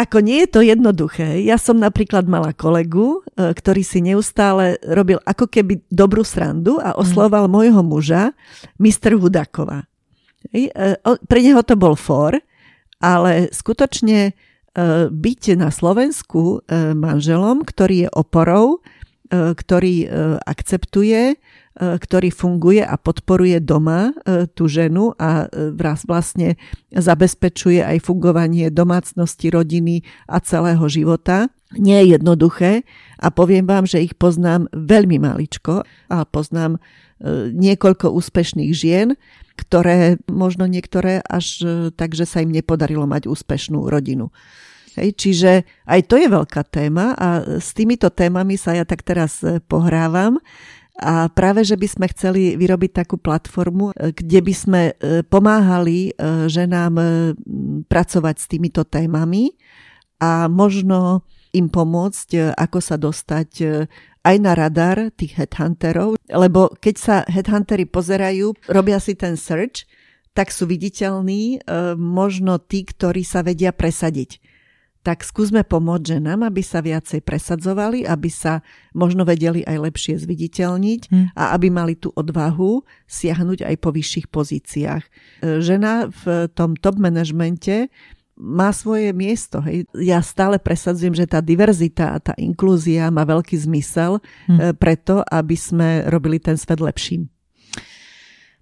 [0.00, 1.44] Ako nie je to jednoduché.
[1.44, 6.96] Ja som napríklad mala kolegu, uh, ktorý si neustále robil ako keby dobrú srandu a
[6.96, 7.52] osloval mm.
[7.52, 8.32] môjho muža
[8.80, 9.20] Mr.
[9.20, 9.90] Hudakova.
[10.48, 10.72] E,
[11.04, 12.32] pre neho to bol for,
[13.00, 14.32] ale skutočne e,
[15.08, 18.80] byť na Slovensku e, manželom, ktorý je oporou,
[19.30, 20.10] ktorý
[20.42, 21.38] akceptuje,
[21.78, 24.10] ktorý funguje a podporuje doma
[24.58, 25.46] tú ženu a
[26.04, 26.58] vlastne
[26.90, 31.46] zabezpečuje aj fungovanie domácnosti, rodiny a celého života.
[31.78, 32.82] Nie je jednoduché
[33.22, 36.82] a poviem vám, že ich poznám veľmi maličko a poznám
[37.54, 39.14] niekoľko úspešných žien,
[39.60, 44.32] ktoré možno niektoré až e, tak, že sa im nepodarilo mať úspešnú rodinu.
[44.96, 45.52] Hej, čiže
[45.86, 50.40] aj to je veľká téma a s týmito témami sa ja tak teraz e, pohrávam.
[51.00, 54.80] A práve, že by sme chceli vyrobiť takú platformu, e, kde by sme
[55.32, 56.12] pomáhali
[56.46, 56.94] ženám
[57.88, 59.56] pracovať s týmito témami
[60.20, 61.24] a možno
[61.56, 63.50] im pomôcť, ako sa dostať
[64.20, 69.88] aj na radar tých headhunterov, lebo keď sa headhuntery pozerajú, robia si ten search,
[70.36, 74.38] tak sú viditeľní e, možno tí, ktorí sa vedia presadiť.
[75.00, 78.60] Tak skúsme pomôcť ženám, aby sa viacej presadzovali, aby sa
[78.92, 81.26] možno vedeli aj lepšie zviditeľniť hmm.
[81.32, 85.04] a aby mali tú odvahu siahnuť aj po vyšších pozíciách.
[85.40, 87.88] Žena v tom top manažmente
[88.40, 89.60] má svoje miesto.
[89.64, 89.88] Hej.
[89.96, 94.76] Ja stále presadzujem, že tá diverzita a tá inklúzia má veľký zmysel hm.
[94.80, 97.28] preto, aby sme robili ten svet lepším.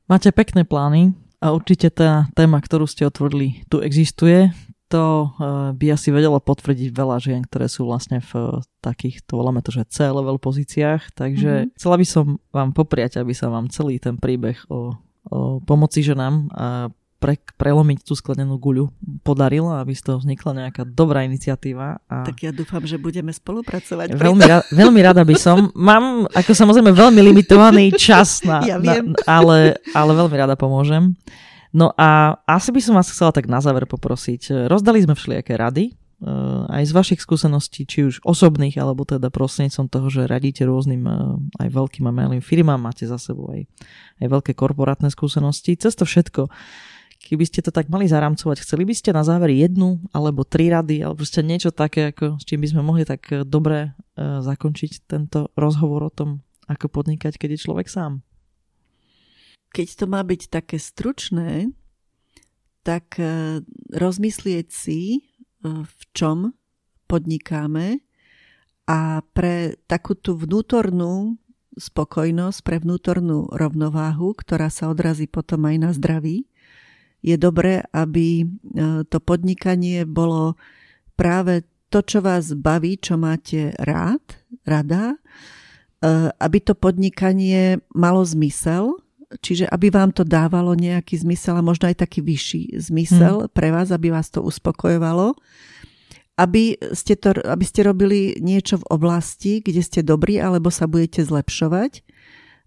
[0.06, 4.50] Máte pekné plány a určite tá téma, ktorú ste otvorili, tu existuje.
[4.88, 5.28] To eh,
[5.76, 10.40] by asi vedelo potvrdiť veľa žien, ktoré sú vlastne v takýchto, voláme to, že C-level
[10.40, 11.12] pozíciách.
[11.12, 11.74] Takže mm-hmm.
[11.76, 14.96] chcela by som vám popriať, aby sa vám celý ten príbeh o,
[15.28, 16.66] o pomoci ženám a
[17.18, 18.94] pre, prelomiť tú sklenenú guľu
[19.26, 21.98] podarilo, aby z toho vznikla nejaká dobrá iniciatíva.
[22.06, 24.14] A tak ja dúfam, že budeme spolupracovať.
[24.14, 25.74] Veľmi, ra, veľmi rada by som.
[25.74, 29.12] Mám ako samozrejme veľmi limitovaný čas, na, ja viem.
[29.12, 31.18] na, ale, ale veľmi rada pomôžem.
[31.72, 34.68] No a asi by som vás chcela tak na záver poprosiť.
[34.72, 39.86] Rozdali sme všelijaké rady, eh, aj z vašich skúseností, či už osobných, alebo teda prostredníctvom
[39.92, 41.14] toho, že radíte rôznym eh,
[41.62, 43.68] aj veľkým a malým firmám, máte za sebou aj,
[44.24, 45.76] aj veľké korporátne skúsenosti.
[45.76, 46.48] Cez to všetko
[47.18, 51.02] Keby ste to tak mali zaramcovať, chceli by ste na záver jednu alebo tri rady,
[51.02, 55.54] alebo proste niečo také, ako, s čím by sme mohli tak eh, dobre zakončiť tento
[55.54, 58.26] rozhovor o tom, ako podnikať, keď je človek sám?
[59.72, 61.72] Keď to má byť také stručné,
[62.82, 63.60] tak uh,
[63.92, 65.00] rozmyslieť si,
[65.64, 66.56] uh, v čom
[67.08, 68.00] podnikáme
[68.88, 71.36] a pre takú tú vnútornú
[71.76, 76.48] spokojnosť, pre vnútornú rovnováhu, ktorá sa odrazí potom aj na zdraví,
[77.22, 78.46] je dobré, aby e,
[79.06, 80.54] to podnikanie bolo
[81.18, 84.22] práve to, čo vás baví, čo máte rád,
[84.62, 85.18] rada, e,
[86.38, 89.02] aby to podnikanie malo zmysel,
[89.44, 93.52] čiže aby vám to dávalo nejaký zmysel a možno aj taký vyšší zmysel hmm.
[93.52, 95.36] pre vás, aby vás to uspokojovalo,
[96.38, 101.26] aby ste, to, aby ste robili niečo v oblasti, kde ste dobrí alebo sa budete
[101.26, 102.06] zlepšovať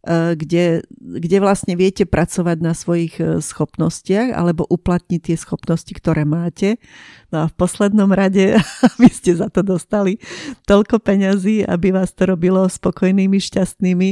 [0.01, 6.25] E, kde, kde vlastne viete pracovať na svojich e, schopnostiach alebo uplatniť tie schopnosti, ktoré
[6.25, 6.81] máte.
[7.29, 8.57] No a v poslednom rade,
[8.97, 10.17] aby ste za to dostali
[10.65, 14.09] toľko peňazí, aby vás to robilo spokojnými, šťastnými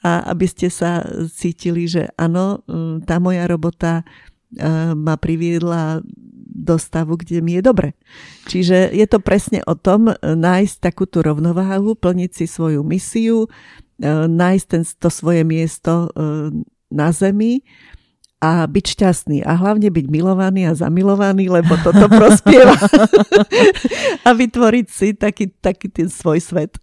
[0.00, 2.64] a aby ste sa cítili, že áno,
[3.04, 4.04] tá moja robota e,
[4.96, 6.00] ma priviedla
[6.50, 7.88] do stavu, kde mi je dobre.
[8.48, 13.46] Čiže je to presne o tom nájsť takúto rovnováhu, plniť si svoju misiu,
[14.00, 16.24] E, nájsť ten, to svoje miesto e,
[16.88, 17.60] na zemi
[18.40, 22.80] a byť šťastný a hlavne byť milovaný a zamilovaný, lebo toto prospieva
[24.26, 26.80] a vytvoriť si taký, taký ten svoj svet.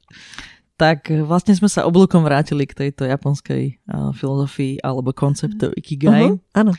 [0.77, 6.37] Tak vlastne sme sa oblúkom vrátili k tejto japonskej uh, filozofii alebo konceptu Ikigai.
[6.37, 6.77] Uh-huh, áno.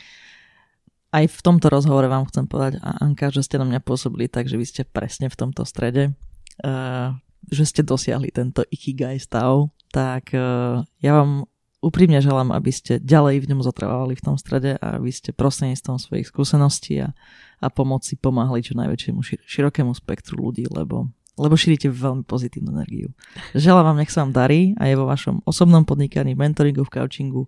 [1.11, 4.61] Aj v tomto rozhovore vám chcem povedať, Anka, že ste na mňa pôsobili tak, že
[4.61, 6.15] vy ste presne v tomto strede.
[6.63, 7.19] Uh,
[7.51, 10.41] že ste dosiahli tento Ikigai stav tak e,
[10.85, 11.49] ja vám
[11.81, 15.97] úprimne želám, aby ste ďalej v ňom zotrvávali v tom strede a aby ste prostredníctvom
[15.97, 17.15] svojich skúseností a,
[17.63, 21.09] a pomoci pomáhali čo najväčšiemu širokému spektru ľudí, lebo,
[21.39, 23.15] lebo šírite veľmi pozitívnu energiu.
[23.55, 27.47] Želám vám, nech sa vám darí aj vo vašom osobnom podnikaní, mentoringu, v coachingu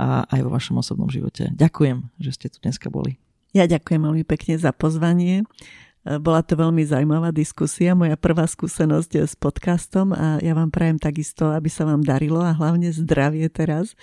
[0.00, 1.52] a aj vo vašom osobnom živote.
[1.52, 3.20] Ďakujem, že ste tu dneska boli.
[3.52, 5.44] Ja ďakujem veľmi pekne za pozvanie.
[6.02, 11.54] Bola to veľmi zaujímavá diskusia, moja prvá skúsenosť s podcastom a ja vám prajem takisto,
[11.54, 13.94] aby sa vám darilo a hlavne zdravie teraz,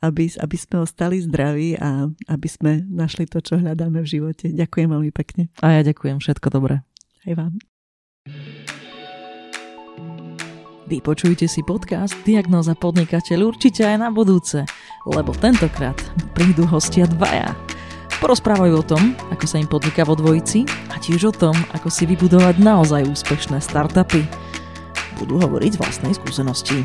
[0.00, 4.48] aby, aby sme ostali zdraví a aby sme našli to, čo hľadáme v živote.
[4.48, 5.52] Ďakujem veľmi pekne.
[5.60, 6.80] A ja ďakujem, všetko dobré.
[7.28, 7.71] Aj vám.
[10.92, 14.68] Vypočujte si podcast Diagnóza podnikateľ určite aj na budúce,
[15.08, 15.96] lebo tentokrát
[16.36, 17.56] prídu hostia dvaja.
[18.20, 22.04] Porozprávajú o tom, ako sa im podniká vo dvojici a tiež o tom, ako si
[22.04, 24.20] vybudovať naozaj úspešné startupy.
[25.16, 26.84] Budú hovoriť vlastnej skúsenosti.